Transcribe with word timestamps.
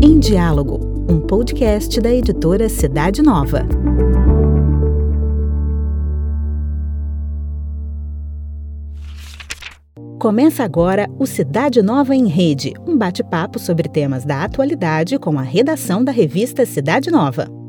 Em 0.00 0.20
Diálogo, 0.20 1.04
um 1.08 1.20
podcast 1.20 2.00
da 2.00 2.12
editora 2.12 2.68
Cidade 2.68 3.20
Nova. 3.20 3.66
Começa 10.20 10.62
agora 10.62 11.10
o 11.18 11.26
Cidade 11.26 11.82
Nova 11.82 12.14
em 12.14 12.28
Rede, 12.28 12.72
um 12.86 12.96
bate-papo 12.96 13.58
sobre 13.58 13.88
temas 13.88 14.24
da 14.24 14.44
atualidade 14.44 15.18
com 15.18 15.36
a 15.36 15.42
redação 15.42 16.04
da 16.04 16.12
revista 16.12 16.64
Cidade 16.64 17.10
Nova. 17.10 17.59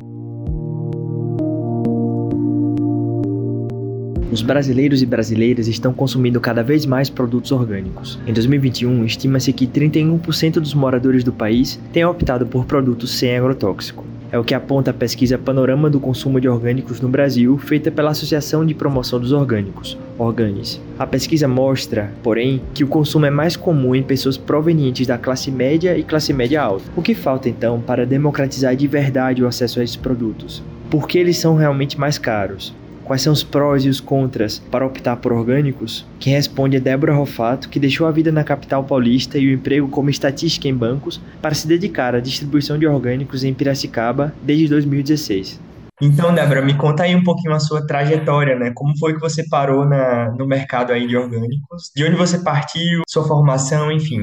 Os 4.31 4.41
brasileiros 4.41 5.01
e 5.01 5.05
brasileiras 5.05 5.67
estão 5.67 5.91
consumindo 5.91 6.39
cada 6.39 6.63
vez 6.63 6.85
mais 6.85 7.09
produtos 7.09 7.51
orgânicos. 7.51 8.17
Em 8.25 8.31
2021, 8.31 9.03
estima-se 9.03 9.51
que 9.51 9.67
31% 9.67 10.53
dos 10.53 10.73
moradores 10.73 11.21
do 11.21 11.33
país 11.33 11.77
têm 11.91 12.05
optado 12.05 12.45
por 12.45 12.63
produtos 12.63 13.11
sem 13.11 13.35
agrotóxico. 13.35 14.05
É 14.31 14.39
o 14.39 14.43
que 14.45 14.53
aponta 14.53 14.91
a 14.91 14.93
pesquisa 14.93 15.37
Panorama 15.37 15.89
do 15.89 15.99
Consumo 15.99 16.39
de 16.39 16.47
Orgânicos 16.47 17.01
no 17.01 17.09
Brasil, 17.09 17.57
feita 17.57 17.91
pela 17.91 18.11
Associação 18.11 18.65
de 18.65 18.73
Promoção 18.73 19.19
dos 19.19 19.33
Orgânicos, 19.33 19.97
Organis. 20.17 20.79
A 20.97 21.05
pesquisa 21.05 21.49
mostra, 21.49 22.09
porém, 22.23 22.61
que 22.73 22.85
o 22.85 22.87
consumo 22.87 23.25
é 23.25 23.29
mais 23.29 23.57
comum 23.57 23.93
em 23.93 24.01
pessoas 24.01 24.37
provenientes 24.37 25.05
da 25.05 25.17
classe 25.17 25.51
média 25.51 25.97
e 25.97 26.03
classe 26.03 26.31
média 26.31 26.61
alta. 26.61 26.85
O 26.95 27.01
que 27.01 27.13
falta 27.13 27.49
então 27.49 27.81
para 27.81 28.05
democratizar 28.05 28.73
de 28.77 28.87
verdade 28.87 29.43
o 29.43 29.47
acesso 29.47 29.81
a 29.81 29.83
esses 29.83 29.97
produtos? 29.97 30.63
Por 30.89 31.05
que 31.05 31.19
eles 31.19 31.37
são 31.37 31.57
realmente 31.57 31.99
mais 31.99 32.17
caros? 32.17 32.73
Quais 33.11 33.23
são 33.23 33.33
os 33.33 33.43
prós 33.43 33.83
e 33.83 33.89
os 33.89 33.99
contras 33.99 34.57
para 34.71 34.85
optar 34.85 35.17
por 35.17 35.33
orgânicos? 35.33 36.07
Quem 36.17 36.31
responde 36.31 36.77
é 36.77 36.79
Débora 36.79 37.13
Rofato, 37.13 37.67
que 37.67 37.77
deixou 37.77 38.07
a 38.07 38.11
vida 38.11 38.31
na 38.31 38.41
capital 38.41 38.85
paulista 38.85 39.37
e 39.37 39.49
o 39.49 39.53
emprego 39.53 39.89
como 39.89 40.09
estatística 40.09 40.69
em 40.69 40.73
bancos 40.73 41.19
para 41.41 41.53
se 41.53 41.67
dedicar 41.67 42.15
à 42.15 42.21
distribuição 42.21 42.79
de 42.79 42.87
orgânicos 42.87 43.43
em 43.43 43.53
Piracicaba 43.53 44.33
desde 44.41 44.69
2016. 44.69 45.59
Então, 46.01 46.33
Débora, 46.33 46.61
me 46.61 46.73
conta 46.73 47.03
aí 47.03 47.13
um 47.13 47.21
pouquinho 47.21 47.53
a 47.53 47.59
sua 47.59 47.85
trajetória, 47.85 48.57
né? 48.57 48.71
Como 48.73 48.97
foi 48.97 49.13
que 49.13 49.19
você 49.19 49.45
parou 49.49 49.85
na, 49.85 50.31
no 50.31 50.47
mercado 50.47 50.93
aí 50.93 51.05
de 51.05 51.17
orgânicos? 51.17 51.91
De 51.93 52.05
onde 52.05 52.15
você 52.15 52.39
partiu, 52.39 53.01
sua 53.09 53.27
formação, 53.27 53.91
enfim. 53.91 54.21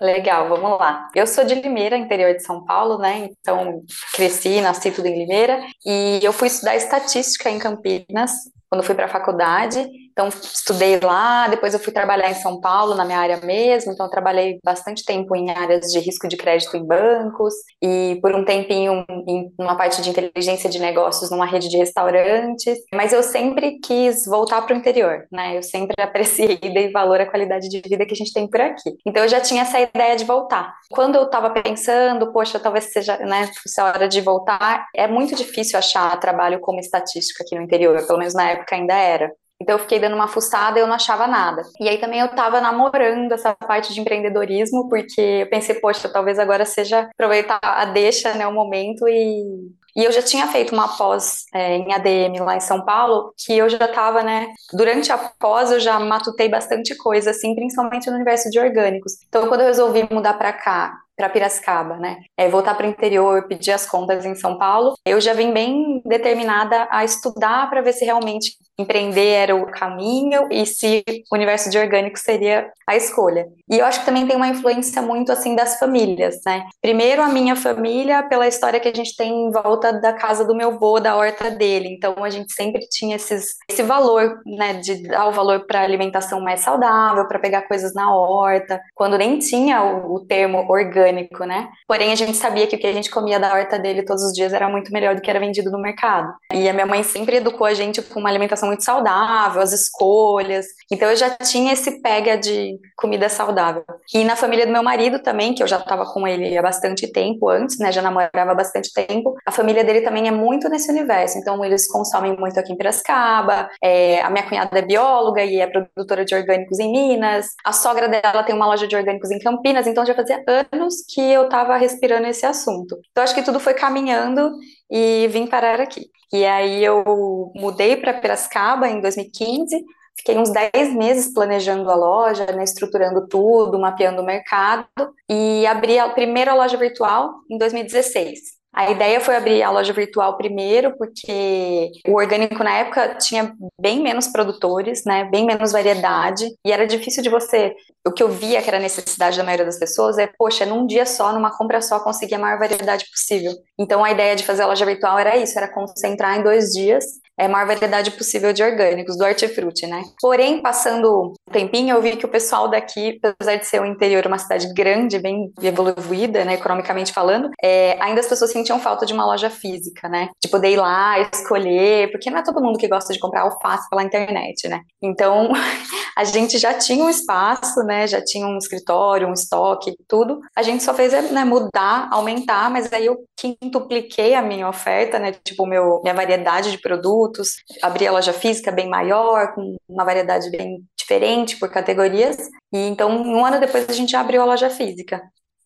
Legal, 0.00 0.48
vamos 0.48 0.78
lá. 0.78 1.08
Eu 1.14 1.26
sou 1.26 1.44
de 1.44 1.54
Limeira, 1.56 1.96
interior 1.96 2.32
de 2.32 2.42
São 2.42 2.64
Paulo, 2.64 2.98
né? 2.98 3.28
Então, 3.40 3.82
cresci, 4.14 4.60
nasci 4.60 4.92
tudo 4.92 5.06
em 5.06 5.18
Limeira. 5.18 5.60
E 5.84 6.20
eu 6.22 6.32
fui 6.32 6.46
estudar 6.46 6.76
estatística 6.76 7.50
em 7.50 7.58
Campinas, 7.58 8.30
quando 8.70 8.84
fui 8.84 8.94
para 8.94 9.06
a 9.06 9.08
faculdade. 9.08 9.88
Então, 10.18 10.30
estudei 10.30 10.98
lá, 10.98 11.46
depois 11.46 11.72
eu 11.72 11.78
fui 11.78 11.92
trabalhar 11.92 12.28
em 12.28 12.34
São 12.34 12.60
Paulo, 12.60 12.96
na 12.96 13.04
minha 13.04 13.20
área 13.20 13.36
mesmo, 13.36 13.92
então 13.92 14.10
trabalhei 14.10 14.58
bastante 14.64 15.04
tempo 15.04 15.36
em 15.36 15.48
áreas 15.48 15.92
de 15.92 16.00
risco 16.00 16.26
de 16.26 16.36
crédito 16.36 16.76
em 16.76 16.84
bancos 16.84 17.54
e 17.80 18.18
por 18.20 18.34
um 18.34 18.44
tempinho 18.44 19.04
em 19.28 19.48
uma 19.56 19.76
parte 19.76 20.02
de 20.02 20.10
inteligência 20.10 20.68
de 20.68 20.80
negócios 20.80 21.30
numa 21.30 21.46
rede 21.46 21.68
de 21.68 21.76
restaurantes, 21.76 22.76
mas 22.92 23.12
eu 23.12 23.22
sempre 23.22 23.78
quis 23.78 24.26
voltar 24.26 24.62
para 24.62 24.74
o 24.74 24.76
interior, 24.76 25.24
né? 25.30 25.56
Eu 25.56 25.62
sempre 25.62 25.94
apreciei 26.02 26.58
e 26.60 26.74
dei 26.74 26.90
valor 26.90 27.20
à 27.20 27.26
qualidade 27.30 27.68
de 27.68 27.80
vida 27.80 28.04
que 28.04 28.12
a 28.12 28.16
gente 28.16 28.32
tem 28.32 28.48
por 28.50 28.60
aqui. 28.60 28.96
Então, 29.06 29.22
eu 29.22 29.28
já 29.28 29.40
tinha 29.40 29.62
essa 29.62 29.78
ideia 29.78 30.16
de 30.16 30.24
voltar. 30.24 30.74
Quando 30.90 31.14
eu 31.14 31.26
estava 31.26 31.50
pensando, 31.50 32.32
poxa, 32.32 32.58
talvez 32.58 32.92
seja, 32.92 33.16
né, 33.18 33.48
fosse 33.62 33.80
a 33.80 33.84
hora 33.84 34.08
de 34.08 34.20
voltar, 34.20 34.84
é 34.96 35.06
muito 35.06 35.36
difícil 35.36 35.78
achar 35.78 36.18
trabalho 36.18 36.58
como 36.58 36.80
estatística 36.80 37.44
aqui 37.44 37.54
no 37.54 37.62
interior, 37.62 38.04
pelo 38.04 38.18
menos 38.18 38.34
na 38.34 38.50
época 38.50 38.74
ainda 38.74 38.94
era. 38.94 39.30
Então 39.60 39.74
eu 39.74 39.80
fiquei 39.80 39.98
dando 39.98 40.14
uma 40.14 40.28
fuçada 40.28 40.78
e 40.78 40.82
eu 40.82 40.86
não 40.86 40.94
achava 40.94 41.26
nada. 41.26 41.62
E 41.80 41.88
aí 41.88 41.98
também 41.98 42.20
eu 42.20 42.26
estava 42.26 42.60
namorando 42.60 43.32
essa 43.32 43.54
parte 43.54 43.92
de 43.92 44.00
empreendedorismo, 44.00 44.88
porque 44.88 45.20
eu 45.20 45.50
pensei, 45.50 45.74
poxa, 45.76 46.08
talvez 46.08 46.38
agora 46.38 46.64
seja 46.64 47.08
aproveitar 47.12 47.58
a 47.62 47.84
deixa, 47.86 48.34
né, 48.34 48.46
o 48.46 48.52
momento 48.52 49.08
e 49.08 49.68
e 49.98 50.04
eu 50.04 50.12
já 50.12 50.22
tinha 50.22 50.46
feito 50.46 50.72
uma 50.72 50.96
pós 50.96 51.46
é, 51.52 51.76
em 51.76 51.92
ADM 51.92 52.44
lá 52.44 52.54
em 52.56 52.60
São 52.60 52.84
Paulo, 52.84 53.34
que 53.36 53.52
eu 53.52 53.68
já 53.68 53.84
estava, 53.84 54.22
né? 54.22 54.46
Durante 54.72 55.10
a 55.10 55.18
pós 55.18 55.72
eu 55.72 55.80
já 55.80 55.98
matutei 55.98 56.48
bastante 56.48 56.96
coisa, 56.96 57.30
assim, 57.30 57.52
principalmente 57.56 58.08
no 58.08 58.14
universo 58.14 58.48
de 58.48 58.60
orgânicos. 58.60 59.14
Então, 59.28 59.48
quando 59.48 59.62
eu 59.62 59.66
resolvi 59.66 60.06
mudar 60.08 60.34
para 60.34 60.52
cá, 60.52 60.94
para 61.16 61.28
Piracicaba, 61.28 61.96
né? 61.96 62.18
É, 62.36 62.48
voltar 62.48 62.76
para 62.76 62.86
o 62.86 62.90
interior, 62.90 63.48
pedir 63.48 63.72
as 63.72 63.86
contas 63.86 64.24
em 64.24 64.36
São 64.36 64.56
Paulo, 64.56 64.94
eu 65.04 65.20
já 65.20 65.32
vim 65.32 65.52
bem 65.52 66.00
determinada 66.06 66.86
a 66.92 67.04
estudar 67.04 67.68
para 67.68 67.80
ver 67.80 67.92
se 67.92 68.04
realmente 68.04 68.52
empreender 68.78 69.26
era 69.26 69.56
o 69.56 69.66
caminho 69.66 70.46
e 70.50 70.64
se 70.64 71.04
o 71.30 71.34
universo 71.34 71.68
de 71.68 71.78
orgânico 71.78 72.18
seria 72.18 72.70
a 72.86 72.96
escolha. 72.96 73.46
E 73.70 73.78
eu 73.78 73.84
acho 73.84 74.00
que 74.00 74.06
também 74.06 74.26
tem 74.26 74.36
uma 74.36 74.48
influência 74.48 75.02
muito 75.02 75.32
assim 75.32 75.54
das 75.54 75.78
famílias, 75.78 76.36
né? 76.46 76.64
Primeiro 76.80 77.22
a 77.22 77.28
minha 77.28 77.56
família 77.56 78.22
pela 78.22 78.46
história 78.46 78.80
que 78.80 78.88
a 78.88 78.94
gente 78.94 79.16
tem 79.16 79.46
em 79.46 79.50
volta 79.50 79.92
da 79.92 80.12
casa 80.12 80.44
do 80.44 80.54
meu 80.54 80.68
avô, 80.70 81.00
da 81.00 81.16
horta 81.16 81.50
dele. 81.50 81.88
Então 81.88 82.22
a 82.22 82.30
gente 82.30 82.52
sempre 82.52 82.86
tinha 82.88 83.16
esses, 83.16 83.44
esse 83.68 83.82
valor, 83.82 84.40
né, 84.46 84.74
de 84.74 85.08
dar 85.08 85.26
o 85.26 85.32
valor 85.32 85.66
para 85.66 85.82
alimentação 85.82 86.40
mais 86.40 86.60
saudável, 86.60 87.26
para 87.26 87.38
pegar 87.38 87.62
coisas 87.62 87.92
na 87.94 88.14
horta, 88.14 88.80
quando 88.94 89.18
nem 89.18 89.38
tinha 89.38 89.82
o, 89.82 90.14
o 90.14 90.20
termo 90.26 90.70
orgânico, 90.70 91.44
né? 91.44 91.68
Porém 91.86 92.12
a 92.12 92.16
gente 92.16 92.36
sabia 92.36 92.66
que 92.66 92.76
o 92.76 92.78
que 92.78 92.86
a 92.86 92.92
gente 92.92 93.10
comia 93.10 93.40
da 93.40 93.52
horta 93.52 93.78
dele 93.78 94.04
todos 94.04 94.22
os 94.22 94.32
dias 94.32 94.52
era 94.52 94.68
muito 94.68 94.92
melhor 94.92 95.14
do 95.14 95.20
que 95.20 95.30
era 95.30 95.40
vendido 95.40 95.70
no 95.70 95.80
mercado. 95.80 96.32
E 96.52 96.68
a 96.68 96.72
minha 96.72 96.86
mãe 96.86 97.02
sempre 97.02 97.36
educou 97.36 97.66
a 97.66 97.74
gente 97.74 98.00
com 98.02 98.20
uma 98.20 98.28
alimentação 98.28 98.67
muito 98.68 98.84
saudável, 98.84 99.60
as 99.60 99.72
escolhas. 99.72 100.66
Então 100.90 101.08
eu 101.10 101.16
já 101.16 101.30
tinha 101.30 101.72
esse 101.72 102.00
pega 102.00 102.36
de 102.36 102.78
comida 102.96 103.28
saudável. 103.28 103.84
E 104.14 104.24
na 104.24 104.36
família 104.36 104.66
do 104.66 104.72
meu 104.72 104.82
marido 104.82 105.18
também, 105.18 105.54
que 105.54 105.62
eu 105.62 105.66
já 105.66 105.78
estava 105.78 106.04
com 106.06 106.26
ele 106.26 106.56
há 106.56 106.62
bastante 106.62 107.10
tempo 107.10 107.48
antes, 107.48 107.78
né? 107.78 107.90
Já 107.90 108.00
namorava 108.00 108.52
há 108.52 108.54
bastante 108.54 108.92
tempo. 108.92 109.34
A 109.46 109.50
família 109.50 109.84
dele 109.84 110.02
também 110.02 110.28
é 110.28 110.30
muito 110.30 110.68
nesse 110.68 110.90
universo. 110.90 111.38
Então 111.38 111.64
eles 111.64 111.90
consomem 111.90 112.36
muito 112.36 112.58
aqui 112.58 112.72
em 112.72 112.76
Piracicaba. 112.76 113.68
É, 113.82 114.20
a 114.22 114.30
minha 114.30 114.48
cunhada 114.48 114.78
é 114.78 114.82
bióloga 114.82 115.42
e 115.44 115.60
é 115.60 115.66
produtora 115.66 116.24
de 116.24 116.34
orgânicos 116.34 116.78
em 116.78 116.90
Minas. 116.90 117.46
A 117.64 117.72
sogra 117.72 118.08
dela 118.08 118.42
tem 118.42 118.54
uma 118.54 118.66
loja 118.66 118.86
de 118.86 118.96
orgânicos 118.96 119.30
em 119.30 119.38
Campinas. 119.38 119.86
Então 119.86 120.06
já 120.06 120.14
fazia 120.14 120.42
anos 120.72 120.94
que 121.08 121.20
eu 121.20 121.44
estava 121.44 121.76
respirando 121.76 122.26
esse 122.26 122.46
assunto. 122.46 122.96
Então 123.10 123.24
acho 123.24 123.34
que 123.34 123.42
tudo 123.42 123.58
foi 123.58 123.74
caminhando 123.74 124.52
e 124.90 125.28
vim 125.28 125.46
parar 125.46 125.80
aqui. 125.80 126.10
E 126.32 126.44
aí 126.44 126.84
eu 126.84 127.52
mudei 127.54 127.96
para 127.96 128.14
Piracicaba 128.14 128.88
em 128.88 129.00
2015, 129.00 129.84
fiquei 130.16 130.36
uns 130.36 130.50
10 130.50 130.94
meses 130.94 131.32
planejando 131.32 131.90
a 131.90 131.94
loja, 131.94 132.46
né, 132.46 132.64
estruturando 132.64 133.26
tudo, 133.26 133.78
mapeando 133.78 134.20
o 134.20 134.26
mercado 134.26 134.86
e 135.28 135.66
abri 135.66 135.98
a 135.98 136.08
primeira 136.08 136.54
loja 136.54 136.76
virtual 136.76 137.34
em 137.50 137.56
2016. 137.56 138.57
A 138.74 138.90
ideia 138.90 139.20
foi 139.20 139.36
abrir 139.36 139.62
a 139.62 139.70
loja 139.70 139.92
virtual 139.92 140.36
primeiro, 140.36 140.96
porque 140.96 141.90
o 142.06 142.16
orgânico 142.16 142.62
na 142.62 142.74
época 142.74 143.16
tinha 143.16 143.52
bem 143.80 144.00
menos 144.02 144.28
produtores, 144.28 145.04
né, 145.04 145.24
bem 145.24 145.44
menos 145.44 145.72
variedade, 145.72 146.46
e 146.64 146.70
era 146.70 146.86
difícil 146.86 147.22
de 147.22 147.28
você. 147.28 147.74
O 148.06 148.12
que 148.12 148.22
eu 148.22 148.28
via 148.28 148.62
que 148.62 148.68
era 148.68 148.76
a 148.76 148.80
necessidade 148.80 149.36
da 149.36 149.44
maioria 149.44 149.66
das 149.66 149.78
pessoas 149.78 150.18
é, 150.18 150.28
poxa, 150.38 150.64
num 150.64 150.86
dia 150.86 151.06
só, 151.06 151.32
numa 151.32 151.56
compra 151.56 151.80
só, 151.80 151.98
conseguir 152.00 152.36
a 152.36 152.38
maior 152.38 152.58
variedade 152.58 153.04
possível. 153.10 153.52
Então 153.78 154.04
a 154.04 154.10
ideia 154.10 154.36
de 154.36 154.44
fazer 154.44 154.62
a 154.62 154.66
loja 154.66 154.84
virtual 154.84 155.18
era 155.18 155.36
isso, 155.36 155.58
era 155.58 155.72
concentrar 155.72 156.38
em 156.38 156.42
dois 156.42 156.70
dias 156.70 157.04
é 157.38 157.46
a 157.46 157.48
maior 157.48 157.66
variedade 157.66 158.10
possível 158.10 158.52
de 158.52 158.62
orgânicos, 158.62 159.16
do 159.16 159.24
hortifruti, 159.24 159.86
né? 159.86 160.02
Porém, 160.20 160.60
passando 160.60 161.34
um 161.48 161.52
tempinho, 161.52 161.94
eu 161.94 162.02
vi 162.02 162.16
que 162.16 162.26
o 162.26 162.28
pessoal 162.28 162.68
daqui, 162.68 163.18
apesar 163.22 163.56
de 163.56 163.64
ser 163.64 163.80
o 163.80 163.86
interior, 163.86 164.26
uma 164.26 164.38
cidade 164.38 164.74
grande, 164.74 165.20
bem 165.20 165.52
evoluída, 165.62 166.44
né, 166.44 166.54
economicamente 166.54 167.12
falando, 167.12 167.48
é, 167.62 167.96
ainda 168.02 168.20
as 168.20 168.26
pessoas 168.26 168.50
sentiam 168.58 168.80
falta 168.80 169.06
de 169.06 169.12
uma 169.12 169.24
loja 169.24 169.48
física, 169.48 170.08
né? 170.08 170.28
De 170.42 170.48
poder 170.48 170.72
ir 170.72 170.76
lá, 170.76 171.18
escolher, 171.20 172.10
porque 172.10 172.30
não 172.30 172.38
é 172.38 172.42
todo 172.42 172.62
mundo 172.62 172.78
que 172.78 172.88
gosta 172.88 173.12
de 173.12 173.18
comprar 173.18 173.42
alface 173.42 173.88
pela 173.88 174.02
internet, 174.02 174.68
né? 174.68 174.80
Então, 175.02 175.50
a 176.16 176.24
gente 176.24 176.58
já 176.58 176.74
tinha 176.74 177.04
um 177.04 177.08
espaço, 177.08 177.82
né? 177.84 178.06
Já 178.06 178.22
tinha 178.22 178.46
um 178.46 178.58
escritório, 178.58 179.28
um 179.28 179.32
estoque, 179.32 179.94
tudo. 180.08 180.40
A 180.56 180.62
gente 180.62 180.82
só 180.82 180.92
fez 180.92 181.12
né, 181.30 181.44
mudar, 181.44 182.08
aumentar, 182.10 182.70
mas 182.70 182.92
aí 182.92 183.06
eu 183.06 183.16
quintupliquei 183.36 184.34
a 184.34 184.42
minha 184.42 184.68
oferta, 184.68 185.18
né? 185.18 185.32
Tipo, 185.44 185.66
meu, 185.66 186.00
minha 186.02 186.14
variedade 186.14 186.70
de 186.70 186.78
produtos, 186.78 187.50
abrir 187.82 188.08
a 188.08 188.12
loja 188.12 188.32
física 188.32 188.72
bem 188.72 188.88
maior, 188.88 189.54
com 189.54 189.76
uma 189.88 190.04
variedade 190.04 190.50
bem 190.50 190.82
diferente 190.96 191.56
por 191.56 191.70
categorias. 191.70 192.36
E 192.72 192.78
então, 192.86 193.10
um 193.10 193.44
ano 193.44 193.60
depois, 193.60 193.88
a 193.88 193.92
gente 193.92 194.14
abriu 194.14 194.42
a 194.42 194.44
loja 194.44 194.68
física. 194.68 195.22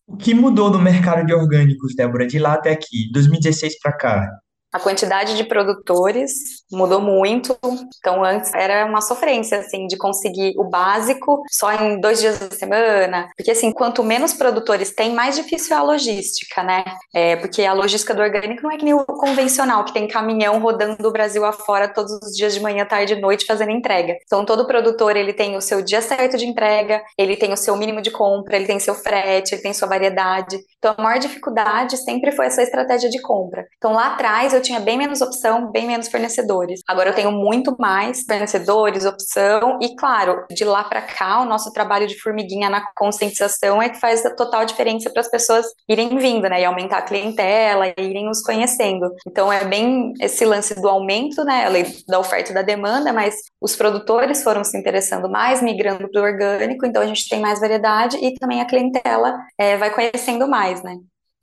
O 0.07 0.17
que 0.17 0.33
mudou 0.33 0.69
no 0.69 0.79
mercado 0.79 1.25
de 1.25 1.33
orgânicos, 1.33 1.95
Débora, 1.95 2.27
de 2.27 2.39
lá 2.39 2.53
até 2.53 2.71
aqui, 2.71 3.09
2016 3.11 3.79
para 3.79 3.93
cá? 3.97 4.42
A 4.73 4.79
quantidade 4.79 5.37
de 5.37 5.43
produtores 5.43 6.31
mudou 6.71 6.99
muito. 6.99 7.55
Então, 7.99 8.23
antes 8.23 8.51
era 8.53 8.85
uma 8.85 9.01
sofrência, 9.01 9.59
assim, 9.59 9.85
de 9.85 9.95
conseguir 9.97 10.53
o 10.57 10.63
básico 10.63 11.43
só 11.51 11.71
em 11.71 11.99
dois 12.01 12.19
dias 12.19 12.39
da 12.39 12.55
semana. 12.55 13.29
Porque, 13.37 13.51
assim, 13.51 13.71
quanto 13.71 14.03
menos 14.03 14.33
produtores 14.33 14.91
tem, 14.93 15.13
mais 15.13 15.35
difícil 15.35 15.75
é 15.75 15.79
a 15.79 15.83
logística, 15.83 16.63
né? 16.63 16.83
É, 17.13 17.35
porque 17.35 17.63
a 17.63 17.73
logística 17.73 18.15
do 18.15 18.21
orgânico 18.21 18.63
não 18.63 18.71
é 18.71 18.77
que 18.77 18.83
nem 18.83 18.95
o 18.95 19.05
convencional, 19.05 19.85
que 19.85 19.93
tem 19.93 20.07
caminhão 20.07 20.59
rodando 20.59 21.07
o 21.07 21.11
Brasil 21.11 21.45
afora 21.45 21.87
todos 21.87 22.11
os 22.23 22.35
dias 22.35 22.53
de 22.55 22.59
manhã, 22.59 22.83
tarde 22.83 23.13
e 23.13 23.21
noite 23.21 23.45
fazendo 23.45 23.71
entrega. 23.71 24.15
Então, 24.25 24.43
todo 24.43 24.65
produtor, 24.65 25.15
ele 25.15 25.33
tem 25.33 25.55
o 25.55 25.61
seu 25.61 25.83
dia 25.83 26.01
certo 26.01 26.35
de 26.35 26.47
entrega, 26.47 27.03
ele 27.15 27.37
tem 27.37 27.53
o 27.53 27.57
seu 27.57 27.75
mínimo 27.75 28.01
de 28.01 28.09
compra, 28.09 28.55
ele 28.55 28.65
tem 28.65 28.79
seu 28.79 28.95
frete, 28.95 29.53
ele 29.53 29.61
tem 29.61 29.73
sua 29.73 29.87
variedade. 29.87 30.57
Então, 30.79 30.95
a 30.97 31.01
maior 31.01 31.19
dificuldade 31.19 31.97
sempre 31.97 32.31
foi 32.31 32.47
essa 32.47 32.63
estratégia 32.63 33.09
de 33.09 33.21
compra. 33.21 33.67
Então, 33.77 33.93
lá 33.93 34.07
atrás, 34.07 34.53
eu 34.53 34.62
tinha 34.63 34.79
bem 34.79 34.97
menos 34.97 35.21
opção, 35.21 35.71
bem 35.71 35.85
menos 35.85 36.07
fornecedores. 36.07 36.81
Agora, 36.87 37.09
eu 37.09 37.13
tenho 37.13 37.31
muito 37.31 37.75
mais 37.77 38.23
fornecedores, 38.23 39.05
opção, 39.05 39.77
e, 39.81 39.95
claro, 39.95 40.45
de 40.49 40.65
lá 40.65 40.83
para 40.83 41.01
cá, 41.01 41.41
o 41.41 41.45
nosso 41.45 41.71
trabalho 41.71 42.07
de 42.07 42.19
formiguinha 42.19 42.69
na 42.69 42.83
conscientização 42.95 43.81
é 43.81 43.89
que 43.89 43.99
faz 43.99 44.25
a 44.25 44.35
total 44.35 44.65
diferença 44.65 45.11
para 45.11 45.21
as 45.21 45.29
pessoas 45.29 45.67
irem 45.87 46.17
vindo, 46.17 46.49
né, 46.49 46.61
e 46.61 46.65
aumentar 46.65 46.97
a 46.97 47.01
clientela, 47.01 47.87
e 47.87 47.93
irem 47.97 48.25
nos 48.25 48.41
conhecendo. 48.41 49.11
Então, 49.27 49.53
é 49.53 49.63
bem 49.65 50.13
esse 50.19 50.45
lance 50.45 50.73
do 50.73 50.87
aumento, 50.87 51.43
né, 51.43 51.65
da 52.07 52.19
oferta 52.19 52.51
e 52.51 52.55
da 52.55 52.61
demanda, 52.61 53.13
mas 53.13 53.35
os 53.61 53.75
produtores 53.75 54.43
foram 54.43 54.63
se 54.63 54.77
interessando 54.77 55.29
mais, 55.29 55.61
migrando 55.61 56.09
para 56.09 56.21
o 56.21 56.25
orgânico, 56.25 56.85
então 56.85 57.01
a 57.01 57.05
gente 57.05 57.27
tem 57.27 57.39
mais 57.39 57.59
variedade 57.59 58.17
e 58.17 58.33
também 58.35 58.61
a 58.61 58.65
clientela 58.65 59.37
é, 59.57 59.77
vai 59.77 59.91
conhecendo 59.93 60.47
mais, 60.47 60.81
né. 60.81 60.95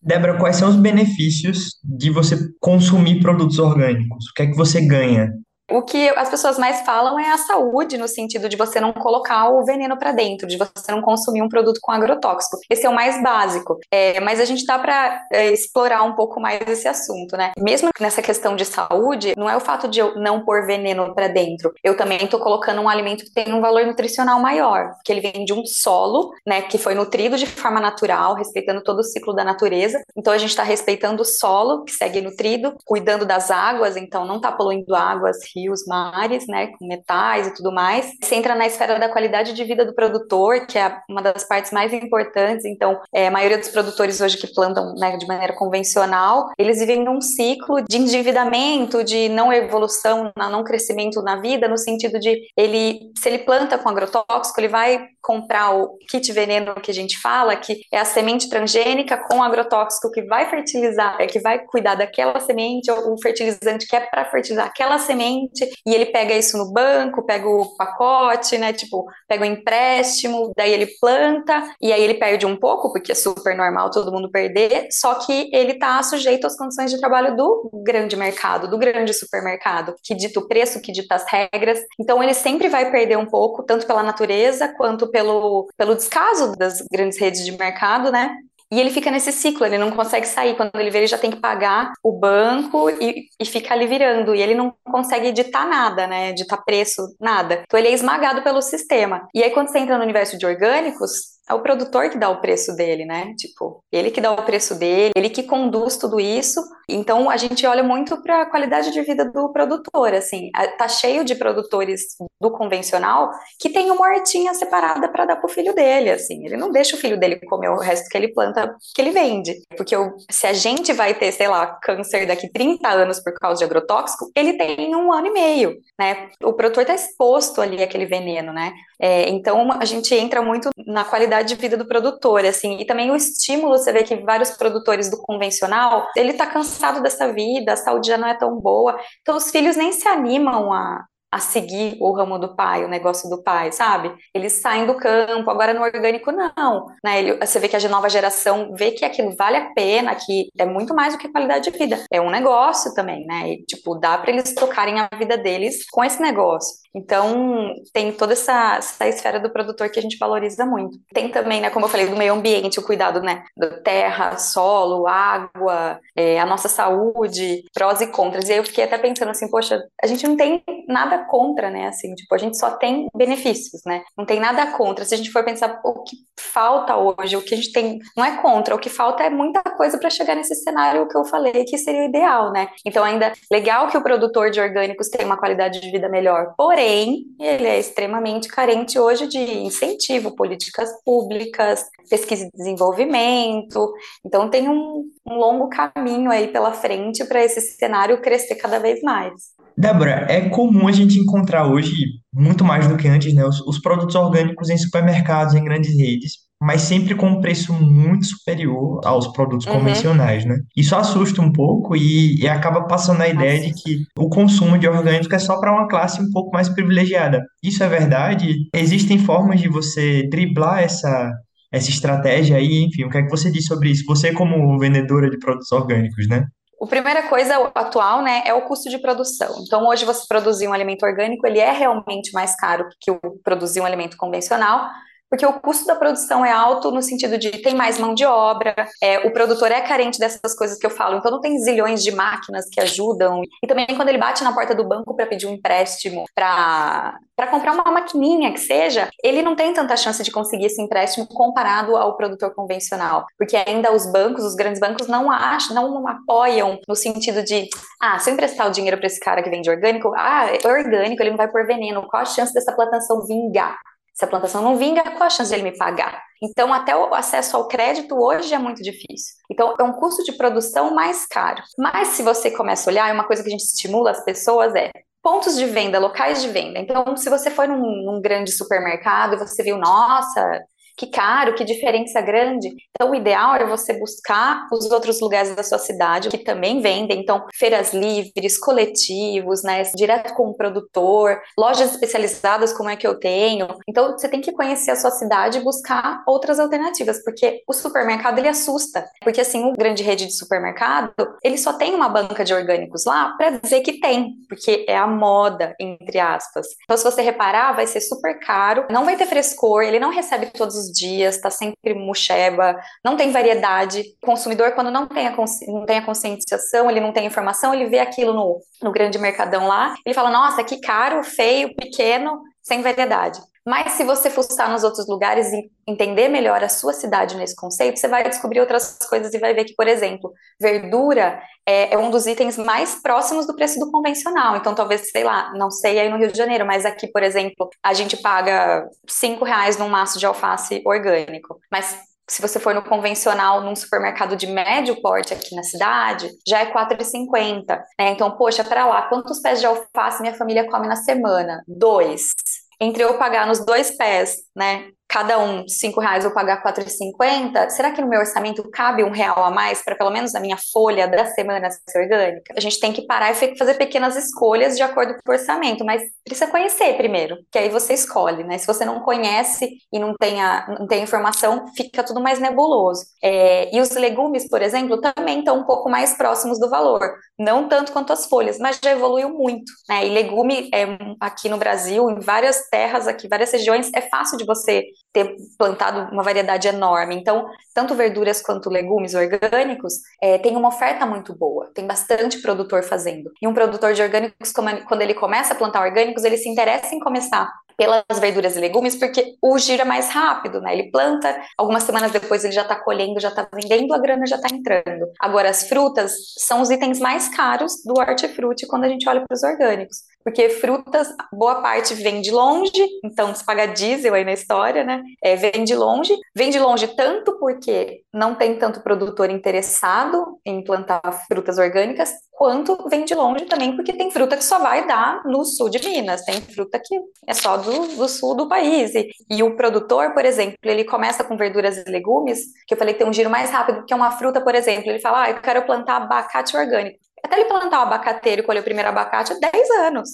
Débora, 0.03 0.39
quais 0.39 0.57
são 0.57 0.71
os 0.71 0.77
benefícios 0.77 1.79
de 1.85 2.11
você 2.11 2.37
consumir 2.59 3.21
produtos 3.21 3.59
orgânicos? 3.59 4.25
O 4.31 4.35
que 4.35 4.43
é 4.43 4.47
que 4.47 4.57
você 4.57 4.81
ganha? 4.87 5.31
O 5.71 5.83
que 5.83 6.09
as 6.11 6.29
pessoas 6.29 6.59
mais 6.59 6.81
falam 6.81 7.19
é 7.19 7.31
a 7.31 7.39
saúde, 7.39 7.97
no 7.97 8.09
sentido 8.09 8.49
de 8.49 8.57
você 8.57 8.81
não 8.81 8.93
colocar 8.93 9.49
o 9.51 9.65
veneno 9.65 9.97
para 9.97 10.11
dentro, 10.11 10.47
de 10.47 10.57
você 10.57 10.91
não 10.91 11.01
consumir 11.01 11.43
um 11.43 11.49
produto 11.49 11.79
com 11.81 11.93
agrotóxico. 11.93 12.59
Esse 12.69 12.87
é 12.87 12.89
o 12.89 12.95
mais 12.95 13.23
básico. 13.23 13.79
É, 13.91 14.19
mas 14.21 14.41
a 14.41 14.45
gente 14.45 14.67
dá 14.67 14.79
para 14.79 15.23
é, 15.33 15.53
explorar 15.53 16.03
um 16.03 16.15
pouco 16.15 16.41
mais 16.41 16.61
esse 16.69 16.89
assunto, 16.89 17.37
né? 17.37 17.53
Mesmo 17.57 17.91
nessa 18.01 18.21
questão 18.21 18.57
de 18.57 18.65
saúde, 18.65 19.35
não 19.37 19.49
é 19.49 19.57
o 19.57 19.61
fato 19.61 19.87
de 19.87 20.01
eu 20.01 20.17
não 20.17 20.45
pôr 20.45 20.67
veneno 20.67 21.15
para 21.15 21.29
dentro. 21.29 21.73
Eu 21.85 21.97
também 21.97 22.25
estou 22.25 22.41
colocando 22.41 22.81
um 22.81 22.89
alimento 22.89 23.25
que 23.25 23.33
tem 23.33 23.53
um 23.53 23.61
valor 23.61 23.87
nutricional 23.87 24.41
maior, 24.41 24.95
que 25.05 25.13
ele 25.13 25.21
vem 25.21 25.45
de 25.45 25.53
um 25.53 25.65
solo, 25.65 26.33
né, 26.45 26.63
que 26.63 26.79
foi 26.79 26.95
nutrido 26.95 27.37
de 27.37 27.47
forma 27.47 27.81
natural, 27.81 28.35
respeitando 28.35 28.83
todo 28.83 28.99
o 28.99 29.05
ciclo 29.05 29.33
da 29.33 29.45
natureza. 29.45 30.03
Então 30.17 30.33
a 30.33 30.39
gente 30.39 30.51
está 30.51 30.65
respeitando 30.65 31.23
o 31.23 31.25
solo, 31.25 31.85
que 31.85 31.93
segue 31.93 32.21
nutrido, 32.21 32.75
cuidando 32.85 33.25
das 33.25 33.51
águas, 33.51 33.97
então 33.97 34.25
não 34.25 34.37
está 34.37 34.51
poluindo 34.51 34.95
águas, 34.95 35.39
mares, 35.87 36.47
né, 36.47 36.69
com 36.79 36.87
metais 36.87 37.47
e 37.47 37.55
tudo 37.55 37.73
mais. 37.73 38.11
Você 38.23 38.35
entra 38.35 38.55
na 38.55 38.67
esfera 38.67 38.99
da 38.99 39.09
qualidade 39.09 39.53
de 39.53 39.65
vida 39.65 39.85
do 39.85 39.95
produtor, 39.95 40.67
que 40.67 40.79
é 40.79 40.99
uma 41.09 41.23
das 41.23 41.45
partes 41.45 41.73
mais 41.73 41.93
importantes. 41.93 42.65
Então, 42.65 43.01
é, 43.13 43.29
a 43.29 43.31
maioria 43.31 43.59
dos 43.59 43.69
produtores 43.69 44.21
hoje 44.21 44.37
que 44.37 44.53
plantam 44.53 44.95
né, 44.95 45.17
de 45.17 45.27
maneira 45.27 45.55
convencional, 45.55 46.51
eles 46.59 46.79
vivem 46.79 47.05
num 47.05 47.21
ciclo 47.21 47.83
de 47.89 47.97
endividamento, 47.97 49.03
de 49.05 49.29
não 49.29 49.53
evolução, 49.53 50.33
não 50.37 50.65
crescimento 50.65 51.23
na 51.23 51.41
vida, 51.41 51.69
no 51.69 51.79
sentido 51.79 52.19
de 52.19 52.41
ele, 52.57 53.13
se 53.19 53.29
ele 53.29 53.39
planta 53.39 53.79
com 53.79 53.89
agrotóxico, 53.89 54.61
ele 54.61 54.69
vai 54.69 55.07
comprar 55.23 55.77
o 55.77 55.99
kit 56.09 56.33
veneno 56.33 56.75
que 56.75 56.91
a 56.91 56.95
gente 56.95 57.19
fala, 57.19 57.57
que 57.57 57.81
é 57.93 57.99
a 57.99 58.05
semente 58.05 58.49
transgênica 58.49 59.17
com 59.17 59.43
agrotóxico 59.43 60.11
que 60.11 60.23
vai 60.23 60.49
fertilizar, 60.49 61.17
é, 61.21 61.27
que 61.27 61.41
vai 61.41 61.59
cuidar 61.67 61.95
daquela 61.95 62.41
semente, 62.41 62.91
ou 62.91 63.15
o 63.15 63.21
fertilizante 63.21 63.87
que 63.87 63.97
é 63.97 64.01
para 64.01 64.25
fertilizar 64.27 64.67
aquela 64.67 64.99
semente 64.99 65.50
e 65.87 65.95
ele 65.95 66.07
pega 66.07 66.35
isso 66.35 66.57
no 66.57 66.73
banco, 66.73 67.25
pega 67.25 67.49
o 67.49 67.77
pacote, 67.77 68.59
né? 68.59 68.73
Tipo, 68.73 69.07
pega 69.29 69.43
o 69.43 69.47
empréstimo, 69.47 70.53
daí 70.57 70.73
ele 70.73 70.87
planta, 71.01 71.63
e 71.81 71.93
aí 71.93 72.03
ele 72.03 72.15
perde 72.15 72.47
um 72.47 72.57
pouco, 72.57 72.93
porque 72.93 73.13
é 73.13 73.15
super 73.15 73.57
normal 73.57 73.91
todo 73.91 74.13
mundo 74.13 74.31
perder, 74.31 74.89
só 74.91 75.15
que 75.15 75.51
ele 75.53 75.75
tá 75.75 76.03
sujeito 76.03 76.47
às 76.47 76.57
condições 76.57 76.91
de 76.91 77.01
trabalho 77.01 77.37
do 77.37 77.71
grande 77.85 78.17
mercado, 78.17 78.69
do 78.69 78.79
grande 78.79 79.13
supermercado, 79.13 79.95
que 80.03 80.15
dita 80.15 80.41
o 80.41 80.49
preço, 80.49 80.81
que 80.81 80.93
dita 80.93 81.15
as 81.15 81.25
regras. 81.31 81.81
Então 81.99 82.23
ele 82.23 82.35
sempre 82.35 82.69
vai 82.69 82.91
perder 82.91 83.19
um 83.19 83.27
pouco, 83.27 83.63
tanto 83.63 83.87
pela 83.87 84.03
natureza 84.03 84.69
quanto 84.77 85.11
pelo, 85.11 85.69
pelo 85.77 85.95
descaso 85.95 86.53
das 86.57 86.81
grandes 86.91 87.19
redes 87.19 87.45
de 87.45 87.53
mercado, 87.57 88.11
né? 88.11 88.37
E 88.73 88.79
ele 88.79 88.91
fica 88.91 89.11
nesse 89.11 89.33
ciclo, 89.33 89.67
ele 89.67 89.79
não 89.79 89.91
consegue 89.91 90.27
sair. 90.27 90.55
Quando 90.55 90.71
ele 90.77 90.91
vê, 90.91 90.99
ele 90.99 91.07
já 91.09 91.19
tem 91.19 91.31
que 91.31 91.39
pagar 91.39 91.93
o 92.03 92.13
banco 92.13 92.89
e, 92.89 93.29
e 93.39 93.45
fica 93.45 93.75
ali 93.75 93.87
virando. 93.87 94.35
E 94.35 94.41
ele 94.41 94.55
não 94.55 94.73
consegue 94.85 95.29
editar 95.29 95.67
nada, 95.67 96.07
né? 96.07 96.31
Editar 96.31 96.59
preço, 96.65 97.03
nada. 97.21 97.63
Então 97.65 97.79
ele 97.79 97.89
é 97.89 97.93
esmagado 97.93 98.43
pelo 98.43 98.63
sistema. 98.63 99.29
E 99.35 99.43
aí, 99.43 99.51
quando 99.51 99.69
você 99.69 99.79
entra 99.79 99.97
no 99.97 100.05
universo 100.05 100.39
de 100.39 100.47
orgânicos, 100.47 101.40
é 101.49 101.55
o 101.55 101.61
produtor 101.61 102.11
que 102.11 102.19
dá 102.19 102.29
o 102.31 102.41
preço 102.41 102.75
dele, 102.77 103.05
né? 103.05 103.35
Tipo, 103.37 103.83
ele 103.91 104.11
que 104.11 104.21
dá 104.21 104.31
o 104.33 104.43
preço 104.43 104.75
dele, 104.75 105.13
ele 105.17 105.29
que 105.29 105.43
conduz 105.43 105.97
tudo 105.97 106.21
isso. 106.21 106.61
Então 106.89 107.29
a 107.29 107.37
gente 107.37 107.67
olha 107.67 107.83
muito 107.83 108.23
para 108.23 108.43
a 108.43 108.47
qualidade 108.47 108.93
de 108.93 109.03
vida 109.03 109.25
do 109.25 109.53
produtor, 109.53 110.15
assim. 110.15 110.51
Tá 110.79 110.89
cheio 110.89 111.25
de 111.25 111.35
produtores 111.35 112.03
do 112.41 112.51
convencional 112.51 113.31
que 113.59 113.69
tem 113.69 113.91
uma 113.91 114.09
hortinha 114.09 114.55
separada 114.55 115.09
para 115.09 115.25
dar 115.25 115.37
pro 115.37 115.49
filho 115.49 115.75
dele, 115.75 116.11
assim. 116.11 116.45
Ele 116.45 116.57
não 116.57 116.71
deixa 116.71 116.97
o 116.97 116.99
filho 116.99 117.19
dele 117.19 117.37
comer 117.47 117.69
o 117.69 117.79
resto 117.79 118.09
que 118.09 118.17
ele 118.17 118.29
planta, 118.29 118.75
que 118.95 119.01
ele 119.01 119.11
vende. 119.11 119.55
Porque 119.77 119.95
se 120.31 120.47
a 120.47 120.53
gente 120.53 120.93
vai 120.93 121.15
ter, 121.15 121.33
sei 121.33 121.49
lá, 121.49 121.67
câncer 121.67 122.27
daqui 122.27 122.49
30 122.49 122.89
anos 122.89 123.21
por 123.21 123.33
causa 123.35 123.59
de 123.59 123.65
agrotóxico, 123.65 124.31
ele 124.37 124.55
tem 124.55 124.95
um 124.95 125.13
ano 125.13 125.29
e 125.29 125.33
meio, 125.33 125.77
né? 125.99 126.29
O 126.43 126.53
produtor 126.53 126.85
tá 126.85 126.95
exposto 126.95 127.61
ali 127.61 127.83
àquele 127.83 128.07
veneno, 128.07 128.53
né? 128.53 128.73
É, 129.01 129.29
então 129.31 129.73
a 129.73 129.85
gente 129.85 130.15
entra 130.15 130.43
muito 130.43 130.69
na 130.87 131.05
qualidade 131.05 131.40
de 131.43 131.55
vida 131.55 131.77
do 131.77 131.87
produtor, 131.87 132.45
assim, 132.45 132.79
e 132.79 132.85
também 132.85 133.11
o 133.11 133.17
estímulo, 133.17 133.77
você 133.77 133.93
vê 133.93 134.03
que 134.03 134.17
vários 134.17 134.51
produtores 134.51 135.11
do 135.11 135.21
convencional, 135.23 136.07
ele 136.17 136.33
tá 136.35 136.47
cansado 136.47 137.03
dessa 137.03 137.33
vida, 137.33 137.73
a 137.73 137.77
saúde 137.77 138.09
já 138.09 138.19
não 138.19 138.29
é 138.29 138.35
tão 138.35 138.59
boa, 138.59 138.99
então 139.21 139.37
os 139.37 139.51
filhos 139.51 139.77
nem 139.77 139.93
se 139.93 140.09
animam 140.09 140.73
a, 140.73 141.05
a 141.31 141.39
seguir 141.39 141.97
o 142.01 142.13
ramo 142.13 142.39
do 142.39 142.57
pai, 142.57 142.85
o 142.85 142.89
negócio 142.89 143.29
do 143.31 143.43
pai, 143.43 143.71
sabe? 143.73 144.13
Eles 144.35 144.55
saem 144.55 144.87
do 144.87 144.97
campo, 144.97 145.49
agora 145.51 145.73
no 145.73 145.83
orgânico 145.83 146.33
não, 146.33 146.87
né? 147.05 147.21
Ele, 147.21 147.35
você 147.39 147.59
vê 147.59 147.69
que 147.69 147.77
a 147.77 147.89
nova 147.89 148.09
geração 148.09 148.73
vê 148.75 148.91
que 148.91 149.05
aquilo 149.05 149.35
vale 149.37 149.57
a 149.57 149.71
pena, 149.73 150.15
que 150.15 150.49
é 150.59 150.65
muito 150.65 150.95
mais 150.95 151.15
do 151.15 151.19
que 151.19 151.29
qualidade 151.29 151.71
de 151.71 151.79
vida. 151.79 152.05
É 152.11 152.21
um 152.21 152.31
negócio 152.31 152.93
também, 152.95 153.25
né? 153.27 153.51
E, 153.51 153.65
tipo, 153.65 153.95
dá 153.95 154.19
para 154.19 154.31
eles 154.31 154.55
tocarem 154.55 155.01
a 155.01 155.09
vida 155.17 155.37
deles 155.39 155.85
com 155.91 156.03
esse 156.03 156.21
negócio. 156.21 156.81
Então, 156.95 157.73
tem 157.93 158.13
toda 158.13 158.33
essa, 158.33 158.77
essa 158.77 159.07
esfera 159.07 159.39
do 159.39 159.53
produtor 159.53 159.89
que 159.91 159.99
a 159.99 160.03
gente 160.03 160.19
valoriza 160.19 160.67
muito. 160.67 160.99
Tem 161.13 161.29
também, 161.31 161.61
né, 161.61 161.71
como 161.71 161.85
eu 161.85 161.89
falei, 161.89 162.07
do 162.07 162.17
meio 162.17 162.35
ambiente, 162.35 162.81
o 162.81 162.85
cuidado, 162.85 163.23
né, 163.23 163.45
da 163.57 163.71
terra, 163.81 164.37
solo, 164.37 165.07
água, 165.07 166.01
é, 166.17 166.41
a 166.41 166.47
nossa 166.47 166.69
saúde, 166.69 167.63
prós 167.73 168.01
e 168.01 168.09
contras. 168.09 168.49
E 168.49 168.53
aí 168.53 168.59
eu 168.59 168.65
fiquei 168.65 168.85
até 168.85 168.99
pensando 168.99 169.31
assim, 169.31 169.49
poxa, 169.49 169.81
a 170.03 170.07
gente 170.07 170.27
não 170.27 170.37
tem 170.37 170.63
nada 170.89 171.20
contra, 171.27 171.71
né, 171.71 171.89
assim, 171.89 172.15
tipo, 172.15 172.35
a 172.35 172.39
gente 172.39 172.59
só 172.59 172.73
tem 172.73 173.09
benefícios, 173.15 173.83
né, 173.87 174.03
não 174.17 174.25
tem 174.25 174.41
nada 174.41 174.73
contra. 174.73 175.05
Se 175.05 175.15
a 175.15 175.17
gente 175.17 175.31
for 175.31 175.45
pensar 175.45 175.81
o 175.85 176.03
que 176.03 176.17
falta 176.39 176.97
hoje, 176.97 177.37
o 177.37 177.43
que 177.43 177.55
a 177.55 177.57
gente 177.57 177.73
tem, 177.73 177.99
não 178.17 178.25
é 178.25 178.37
contra, 178.39 178.75
o 178.75 178.79
que 178.79 178.89
falta 178.89 179.23
é 179.23 179.31
muita 179.31 179.63
coisa 179.63 179.99
para 179.99 180.11
chegar 180.11 180.35
nesse 180.35 180.55
cenário 180.57 181.07
que 181.09 181.17
eu 181.17 181.25
falei 181.25 181.65
que 181.65 181.79
seria 181.79 182.07
ideal, 182.07 182.53
né. 182.53 182.69
Então, 182.85 183.05
ainda 183.05 183.33
legal 183.51 183.89
que 183.89 183.97
o 183.97 184.03
produtor 184.03 184.51
de 184.51 184.61
orgânicos 184.61 185.09
tenha 185.09 185.27
uma 185.27 185.39
qualidade 185.39 185.81
de 185.81 185.91
vida 185.91 186.09
melhor, 186.09 186.55
porém, 186.57 186.81
porém, 186.81 187.27
ele 187.39 187.67
é 187.67 187.79
extremamente 187.79 188.49
carente 188.49 188.99
hoje 188.99 189.27
de 189.27 189.39
incentivo, 189.39 190.35
políticas 190.35 190.91
públicas, 191.05 191.85
pesquisa 192.09 192.45
e 192.45 192.51
desenvolvimento. 192.57 193.93
Então, 194.25 194.49
tem 194.49 194.69
um, 194.69 195.05
um 195.27 195.35
longo 195.35 195.69
caminho 195.69 196.31
aí 196.31 196.49
pela 196.49 196.73
frente 196.73 197.25
para 197.25 197.43
esse 197.43 197.61
cenário 197.61 198.21
crescer 198.21 198.57
cada 198.57 198.79
vez 198.79 199.03
mais. 199.03 199.33
Débora, 199.81 200.27
é 200.29 200.49
comum 200.51 200.87
a 200.87 200.93
gente 200.93 201.19
encontrar 201.19 201.67
hoje, 201.67 201.95
muito 202.35 202.63
mais 202.63 202.87
do 202.87 202.99
que 202.99 203.09
antes, 203.09 203.33
né, 203.33 203.43
os, 203.47 203.61
os 203.63 203.79
produtos 203.81 204.15
orgânicos 204.15 204.69
em 204.69 204.77
supermercados, 204.77 205.55
em 205.55 205.65
grandes 205.65 205.97
redes, 205.97 206.33
mas 206.63 206.83
sempre 206.83 207.15
com 207.15 207.27
um 207.29 207.41
preço 207.41 207.73
muito 207.73 208.27
superior 208.27 209.01
aos 209.05 209.29
produtos 209.29 209.67
uhum. 209.67 209.73
convencionais, 209.73 210.45
né? 210.45 210.59
Isso 210.77 210.95
assusta 210.95 211.41
um 211.41 211.51
pouco 211.51 211.97
e, 211.97 212.43
e 212.43 212.47
acaba 212.47 212.83
passando 212.83 213.23
a 213.23 213.29
ideia 213.29 213.59
de 213.63 213.73
que 213.73 214.05
o 214.19 214.29
consumo 214.29 214.79
de 214.79 214.87
orgânico 214.87 215.35
é 215.35 215.39
só 215.39 215.59
para 215.59 215.73
uma 215.73 215.89
classe 215.89 216.21
um 216.21 216.31
pouco 216.31 216.51
mais 216.53 216.69
privilegiada. 216.69 217.43
Isso 217.63 217.83
é 217.83 217.89
verdade? 217.89 218.55
Existem 218.75 219.19
formas 219.19 219.63
de 219.63 219.69
você 219.69 220.29
driblar 220.29 220.81
essa 220.81 221.33
essa 221.73 221.89
estratégia 221.89 222.57
aí, 222.57 222.83
enfim, 222.83 223.05
o 223.05 223.09
que 223.09 223.17
é 223.17 223.23
que 223.23 223.31
você 223.31 223.49
diz 223.49 223.65
sobre 223.65 223.91
isso? 223.91 224.05
Você 224.07 224.33
como 224.33 224.77
vendedora 224.77 225.31
de 225.31 225.39
produtos 225.39 225.71
orgânicos, 225.71 226.27
né? 226.29 226.45
A 226.83 226.87
primeira 226.87 227.29
coisa 227.29 227.71
atual, 227.75 228.23
né, 228.23 228.43
é 228.47 228.55
o 228.55 228.63
custo 228.63 228.89
de 228.89 228.99
produção. 228.99 229.63
Então, 229.67 229.87
hoje 229.87 230.05
você 230.05 230.27
produzir 230.27 230.67
um 230.67 230.73
alimento 230.73 231.05
orgânico, 231.05 231.47
ele 231.47 231.59
é 231.59 231.71
realmente 231.73 232.33
mais 232.33 232.57
caro 232.57 232.89
que 232.99 233.13
produzir 233.45 233.81
um 233.81 233.85
alimento 233.85 234.17
convencional, 234.17 234.89
porque 235.31 235.47
o 235.47 235.53
custo 235.61 235.87
da 235.87 235.95
produção 235.95 236.45
é 236.45 236.51
alto 236.51 236.91
no 236.91 237.01
sentido 237.01 237.39
de 237.39 237.51
tem 237.63 237.75
mais 237.75 237.99
mão 237.99 238.13
de 238.13 238.27
obra, 238.27 238.75
é, 239.01 239.21
o 239.21 239.33
produtor 239.33 239.71
é 239.71 239.81
carente 239.81 240.19
dessas 240.19 240.55
coisas 240.57 240.77
que 240.77 240.85
eu 240.85 240.91
falo, 240.91 241.19
então 241.19 241.31
não 241.31 241.41
tem 241.41 241.59
zilhões 241.59 242.03
de 242.03 242.11
máquinas 242.11 242.67
que 242.69 242.81
ajudam. 242.81 243.43
E 243.63 243.67
também 243.67 243.87
quando 243.87 244.09
ele 244.09 244.19
bate 244.19 244.43
na 244.43 244.53
porta 244.53 244.75
do 244.75 244.87
banco 244.87 245.15
para 245.15 245.27
pedir 245.27 245.47
um 245.47 245.55
empréstimo 245.55 246.25
para 246.35 247.47
comprar 247.51 247.73
uma 247.73 247.85
maquininha 247.85 248.53
que 248.53 248.61
seja, 248.61 249.09
ele 249.23 249.41
não 249.41 249.55
tem 249.55 249.73
tanta 249.73 249.97
chance 249.97 250.23
de 250.23 250.33
conseguir 250.33 250.67
esse 250.67 250.83
empréstimo 250.83 251.27
comparado 251.29 251.97
ao 251.97 252.17
produtor 252.17 252.53
convencional, 252.53 253.25
porque 253.39 253.57
ainda 253.57 253.93
os 253.93 254.11
bancos, 254.11 254.45
os 254.45 254.57
grandes 254.57 254.81
bancos 254.81 255.07
não 255.07 255.31
acham, 255.31 255.75
não 255.75 256.09
apoiam 256.09 256.79
no 256.89 256.97
sentido 256.97 257.43
de, 257.45 257.69
ah, 258.03 258.19
se 258.19 258.29
eu 258.29 258.35
emprestar 258.35 258.67
o 258.67 258.73
dinheiro 258.73 258.97
para 258.97 259.07
esse 259.07 259.21
cara 259.21 259.43
que 259.43 259.51
vende 259.51 259.71
orgânico, 259.71 260.13
ah, 260.17 260.47
é 260.47 260.67
orgânico, 260.67 261.23
ele 261.23 261.31
não 261.31 261.37
vai 261.37 261.49
pôr 261.49 261.67
veneno, 261.67 262.07
qual 262.09 262.23
a 262.23 262.27
chance 262.27 262.53
dessa 262.53 262.73
plantação 262.73 263.25
vingar? 263.27 263.79
Se 264.21 264.27
a 264.27 264.29
plantação 264.29 264.61
não 264.61 264.77
vinga, 264.77 265.03
qual 265.03 265.23
a 265.23 265.31
chance 265.31 265.49
de 265.49 265.55
ele 265.57 265.71
me 265.71 265.79
pagar? 265.79 266.23
Então, 266.43 266.75
até 266.75 266.95
o 266.95 267.15
acesso 267.15 267.57
ao 267.57 267.67
crédito 267.67 268.15
hoje 268.15 268.53
é 268.53 268.59
muito 268.59 268.83
difícil. 268.83 269.35
Então, 269.51 269.75
é 269.81 269.83
um 269.83 269.95
custo 269.95 270.23
de 270.25 270.33
produção 270.33 270.95
mais 270.95 271.27
caro. 271.27 271.63
Mas, 271.79 272.09
se 272.09 272.23
você 272.23 272.51
começa 272.51 272.91
a 272.91 272.93
olhar, 272.93 273.15
uma 273.15 273.27
coisa 273.27 273.43
que 273.43 273.49
a 273.49 273.51
gente 273.51 273.65
estimula 273.65 274.11
as 274.11 274.23
pessoas 274.23 274.75
é 274.75 274.91
pontos 275.23 275.57
de 275.57 275.65
venda, 275.65 275.99
locais 275.99 276.43
de 276.43 276.51
venda. 276.51 276.79
Então, 276.79 277.17
se 277.17 277.31
você 277.31 277.51
for 277.51 277.67
num, 277.67 277.81
num 277.81 278.21
grande 278.21 278.53
supermercado 278.53 279.37
e 279.37 279.39
você 279.39 279.63
viu, 279.63 279.79
nossa, 279.79 280.67
que 281.01 281.07
caro, 281.07 281.55
que 281.55 281.65
diferença 281.65 282.21
grande. 282.21 282.69
Então, 282.91 283.11
o 283.11 283.15
ideal 283.15 283.55
é 283.55 283.65
você 283.65 283.95
buscar 283.95 284.69
os 284.71 284.91
outros 284.91 285.19
lugares 285.19 285.57
da 285.57 285.63
sua 285.63 285.79
cidade 285.79 286.29
que 286.29 286.37
também 286.37 286.83
vendem. 286.83 287.19
Então, 287.19 287.47
feiras 287.55 287.95
livres, 287.95 288.59
coletivos, 288.59 289.63
né, 289.63 289.83
direto 289.97 290.35
com 290.35 290.49
o 290.49 290.55
produtor, 290.55 291.41
lojas 291.59 291.93
especializadas 291.93 292.75
como 292.75 292.91
é 292.91 292.97
que 292.97 293.07
eu 293.07 293.19
tenho. 293.19 293.67
Então, 293.89 294.13
você 294.13 294.29
tem 294.29 294.43
que 294.43 294.53
conhecer 294.53 294.91
a 294.91 294.97
sua 294.97 295.11
cidade 295.11 295.57
e 295.57 295.63
buscar 295.63 296.23
outras 296.27 296.61
alternativas, 296.61 297.25
porque 297.25 297.63
o 297.67 297.73
supermercado 297.73 298.39
ele 298.39 298.49
assusta. 298.49 299.07
Porque 299.23 299.41
assim, 299.41 299.71
o 299.71 299.73
grande 299.73 300.03
rede 300.03 300.27
de 300.27 300.37
supermercado, 300.37 301.15
ele 301.43 301.57
só 301.57 301.73
tem 301.73 301.95
uma 301.95 302.11
banca 302.11 302.45
de 302.45 302.53
orgânicos 302.53 303.07
lá 303.07 303.35
para 303.39 303.59
dizer 303.59 303.81
que 303.81 304.01
tem, 304.01 304.35
porque 304.47 304.85
é 304.87 304.99
a 304.99 305.07
moda, 305.07 305.75
entre 305.81 306.19
aspas. 306.19 306.67
Então, 306.85 306.99
se 306.99 307.05
você 307.05 307.23
reparar, 307.23 307.73
vai 307.73 307.87
ser 307.87 308.03
super 308.03 308.39
caro, 308.41 308.85
não 308.91 309.07
vai 309.07 309.17
ter 309.17 309.25
frescor, 309.25 309.83
ele 309.83 309.99
não 309.99 310.11
recebe 310.11 310.51
todos 310.51 310.77
os 310.77 310.90
dias, 310.93 311.37
está 311.37 311.51
sempre 311.51 311.95
muxeba, 311.95 312.79
não 313.05 313.17
tem 313.17 313.31
variedade. 313.31 314.03
O 314.23 314.27
consumidor, 314.27 314.73
quando 314.73 314.91
não 314.91 315.07
tem, 315.07 315.27
a 315.27 315.35
não 315.69 315.87
tem 315.87 315.99
a 315.99 316.05
conscientização, 316.05 316.91
ele 316.91 317.01
não 317.01 317.13
tem 317.13 317.27
informação, 317.27 317.75
ele 317.75 317.87
vê 317.89 317.99
aquilo 317.99 318.33
no, 318.33 318.61
no 318.83 318.93
grande 318.93 319.19
mercadão 319.19 319.67
lá, 319.67 319.95
ele 320.05 320.15
fala, 320.15 320.31
nossa, 320.31 320.65
que 320.65 320.81
caro, 320.81 321.23
feio, 321.23 321.75
pequeno, 321.75 322.43
sem 322.63 322.83
variedade. 322.83 323.41
Mas 323.67 323.93
se 323.93 324.05
você 324.05 324.31
fuçar 324.31 324.71
nos 324.71 324.83
outros 324.83 325.07
lugares 325.07 325.53
e 325.53 325.71
entender 325.87 326.29
melhor 326.29 326.65
a 326.65 326.69
sua 326.69 326.93
cidade 326.95 327.37
nesse 327.37 327.55
conceito, 327.55 327.99
você 327.99 328.09
vai 328.09 328.27
descobrir 328.27 328.61
outras 328.61 328.99
coisas 329.09 329.35
e 329.35 329.39
vai 329.39 329.53
ver 329.53 329.65
que, 329.65 329.75
por 329.75 329.87
exemplo, 329.87 330.33
verdura 330.59 331.41
é, 331.71 331.95
é, 331.95 331.99
um 331.99 332.11
dos 332.11 332.27
itens 332.27 332.57
mais 332.57 332.97
próximos 333.01 333.47
do 333.47 333.55
preço 333.55 333.79
do 333.79 333.91
convencional. 333.93 334.57
Então, 334.57 334.75
talvez, 334.75 335.09
sei 335.11 335.23
lá, 335.23 335.53
não 335.55 335.71
sei 335.71 336.01
aí 336.01 336.09
no 336.09 336.19
Rio 336.19 336.33
de 336.33 336.37
Janeiro, 336.37 336.67
mas 336.67 336.85
aqui, 336.85 337.07
por 337.07 337.23
exemplo, 337.23 337.71
a 337.81 337.95
gente 337.95 338.17
paga 338.17 338.89
cinco 339.09 339.45
reais 339.45 339.77
num 339.77 339.89
maço 339.89 340.19
de 340.19 340.27
alface 340.27 340.83
orgânico. 340.85 341.61
Mas 341.71 341.97
se 342.29 342.43
você 342.43 342.59
for 342.59 342.75
no 342.75 342.83
convencional, 342.83 343.61
num 343.61 343.77
supermercado 343.77 344.37
de 344.37 344.49
médio 344.49 345.01
porte 345.01 345.33
aqui 345.33 345.55
na 345.55 345.63
cidade, 345.63 346.29
já 346.47 346.61
é 346.61 346.73
4,50. 346.73 347.65
Né? 347.99 348.11
Então, 348.11 348.33
poxa, 348.33 348.65
para 348.65 348.87
lá, 348.87 349.03
quantos 349.03 349.41
pés 349.41 349.61
de 349.61 349.67
alface 349.67 350.23
minha 350.23 350.35
família 350.35 350.69
come 350.69 350.89
na 350.89 350.97
semana? 350.97 351.63
Dois 351.69 352.33
entre 352.81 353.05
eu 353.05 353.19
pagar 353.19 353.47
nos 353.47 353.65
dois 353.65 353.91
pés, 353.91 354.39
né, 354.57 354.89
cada 355.11 355.41
um 355.41 355.67
cinco 355.67 356.01
reais 356.01 356.25
eu 356.25 356.31
pagar 356.33 356.63
quatro 356.63 356.85
e 356.87 356.89
cinquenta, 356.89 357.69
será 357.69 357.91
que 357.91 358.01
no 358.01 358.09
meu 358.09 358.21
orçamento 358.21 358.63
cabe 358.71 359.03
um 359.03 359.11
real 359.11 359.43
a 359.43 359.51
mais 359.51 359.83
para 359.83 359.97
pelo 359.97 360.11
menos 360.11 360.37
a 360.37 360.41
minha 360.41 360.57
folha 360.73 361.09
da 361.09 361.27
semana 361.27 361.69
ser 361.69 362.03
orgânica? 362.03 362.55
A 362.57 362.61
gente 362.61 362.79
tem 362.79 362.93
que 362.93 363.03
parar 363.07 363.33
e 363.33 363.57
fazer 363.57 363.75
pequenas 363.75 364.15
escolhas 364.15 364.77
de 364.77 364.85
acordo 364.85 365.15
com 365.15 365.33
o 365.33 365.35
orçamento, 365.35 365.85
mas 365.85 366.01
precisa 366.25 366.49
conhecer 366.49 366.97
primeiro, 366.97 367.39
que 367.51 367.59
aí 367.59 367.69
você 367.69 367.93
escolhe, 367.93 368.45
né? 368.45 368.57
Se 368.57 368.67
você 368.69 368.85
não 368.85 369.01
conhece 369.01 369.79
e 369.93 369.99
não 369.99 370.15
tem, 370.15 370.41
a, 370.41 370.77
não 370.79 370.87
tem 370.87 371.03
informação, 371.03 371.65
fica 371.77 372.05
tudo 372.05 372.21
mais 372.21 372.39
nebuloso. 372.39 373.05
É, 373.21 373.75
e 373.75 373.81
os 373.81 373.91
legumes, 373.91 374.49
por 374.49 374.63
exemplo, 374.63 375.01
também 375.01 375.41
estão 375.41 375.59
um 375.59 375.65
pouco 375.65 375.91
mais 375.91 376.15
próximos 376.15 376.61
do 376.61 376.71
valor, 376.71 377.01
não 377.37 377.69
tanto 377.69 377.91
quanto 377.91 378.13
as 378.13 378.27
folhas, 378.27 378.59
mas 378.61 378.79
já 378.83 378.93
evoluiu 378.93 379.31
muito, 379.31 379.73
né? 379.89 380.07
E 380.07 380.11
legume 380.11 380.71
é, 380.73 380.87
aqui 381.19 381.49
no 381.49 381.59
Brasil, 381.59 382.09
em 382.11 382.21
várias 382.21 382.69
terras 382.71 383.09
aqui, 383.09 383.27
várias 383.27 383.51
regiões, 383.51 383.91
é 383.93 384.03
fácil 384.03 384.39
de 384.39 384.45
você 384.45 384.85
ter 385.13 385.37
plantado 385.59 386.13
uma 386.13 386.23
variedade 386.23 386.69
enorme. 386.69 387.17
Então, 387.17 387.47
tanto 387.75 387.95
verduras 387.95 388.41
quanto 388.41 388.71
legumes 388.71 389.15
orgânicos 389.15 389.95
é, 390.23 390.39
tem 390.39 390.57
uma 390.57 390.69
oferta 390.69 391.05
muito 391.05 391.37
boa, 391.37 391.71
tem 391.75 391.87
bastante 391.87 392.41
produtor 392.41 392.83
fazendo. 392.83 393.31
E 393.43 393.49
um 393.49 393.55
produtor 393.55 393.93
de 393.93 394.03
orgânicos, 394.03 394.53
quando 394.53 395.03
ele 395.03 395.15
começa 395.15 395.53
a 395.53 395.57
plantar 395.57 395.83
orgânicos, 395.83 396.25
ele 396.25 396.37
se 396.37 396.49
interessa 396.49 396.95
em 396.95 397.01
começar 397.01 397.51
pelas 397.81 398.21
verduras 398.21 398.57
e 398.57 398.61
legumes, 398.61 398.95
porque 398.95 399.37
o 399.41 399.59
giro 399.59 399.81
é 399.81 399.85
mais 399.87 400.11
rápido, 400.11 400.61
né? 400.61 400.75
Ele 400.75 400.91
planta, 400.91 401.35
algumas 401.57 401.83
semanas 401.83 402.13
depois 402.13 402.45
ele 402.45 402.53
já 402.53 402.61
está 402.61 402.75
colhendo, 402.75 403.19
já 403.19 403.29
está 403.29 403.49
vendendo, 403.55 403.95
a 403.95 403.99
grana 403.99 404.27
já 404.27 404.37
está 404.37 404.55
entrando. 404.55 405.11
Agora, 405.19 405.49
as 405.49 405.67
frutas 405.67 406.13
são 406.37 406.61
os 406.61 406.69
itens 406.71 407.01
mais 407.01 407.35
caros 407.35 407.83
do 407.83 407.99
hortifruti 407.99 408.67
quando 408.67 408.85
a 408.85 408.89
gente 408.89 409.09
olha 409.09 409.25
para 409.27 409.35
os 409.35 409.43
orgânicos 409.43 410.11
porque 410.23 410.49
frutas, 410.51 411.09
boa 411.33 411.63
parte 411.63 411.95
vem 411.95 412.21
de 412.21 412.31
longe, 412.31 412.87
então 413.05 413.35
se 413.35 413.45
paga 413.45 413.67
diesel 413.67 414.15
aí 414.15 414.25
na 414.25 414.33
história, 414.33 414.85
né? 414.85 415.03
É, 415.23 415.35
vem 415.35 415.65
de 415.65 415.75
longe, 415.75 416.15
vem 416.35 416.51
de 416.51 416.59
longe 416.59 416.87
tanto 416.89 417.39
porque 417.39 418.03
não 418.13 418.35
tem 418.35 418.59
tanto 418.59 418.83
produtor 418.83 419.31
interessado 419.31 420.39
em 420.45 420.63
plantar 420.63 421.01
frutas 421.27 421.59
orgânicas, 421.59 422.11
quanto 422.41 422.89
vem 422.89 423.05
de 423.05 423.15
longe 423.15 423.45
também 423.45 423.77
porque 423.77 423.93
tem 423.93 424.11
fruta 424.11 424.35
que 424.35 424.43
só 424.43 424.59
vai 424.59 424.87
dar 424.87 425.23
no 425.27 425.45
sul 425.45 425.69
de 425.69 425.79
Minas, 425.87 426.25
tem 426.25 426.41
fruta 426.41 426.81
que 426.83 426.99
é 427.27 427.35
só 427.35 427.59
do, 427.59 427.89
do 427.89 428.09
sul 428.09 428.35
do 428.35 428.49
país. 428.49 428.95
E, 428.95 429.11
e 429.31 429.43
o 429.43 429.55
produtor, 429.57 430.15
por 430.15 430.25
exemplo, 430.25 430.57
ele 430.65 430.85
começa 430.85 431.23
com 431.23 431.37
verduras 431.37 431.77
e 431.77 431.85
legumes, 431.91 432.39
que 432.67 432.73
eu 432.73 432.79
falei 432.79 432.95
que 432.95 433.01
tem 433.01 433.07
um 433.07 433.13
giro 433.13 433.29
mais 433.29 433.51
rápido, 433.51 433.81
porque 433.81 433.93
uma 433.93 434.13
fruta, 434.13 434.41
por 434.41 434.55
exemplo, 434.55 434.89
ele 434.89 435.01
fala, 435.01 435.25
ah, 435.25 435.31
eu 435.31 435.43
quero 435.43 435.67
plantar 435.67 435.97
abacate 435.97 436.57
orgânico. 436.57 436.99
Até 437.23 437.39
ele 437.39 437.45
plantar 437.45 437.81
o 437.81 437.83
abacateiro 437.83 438.41
e 438.41 438.45
colher 438.47 438.61
o 438.61 438.65
primeiro 438.65 438.89
abacate, 438.89 439.39
10 439.39 439.71
anos, 439.83 440.09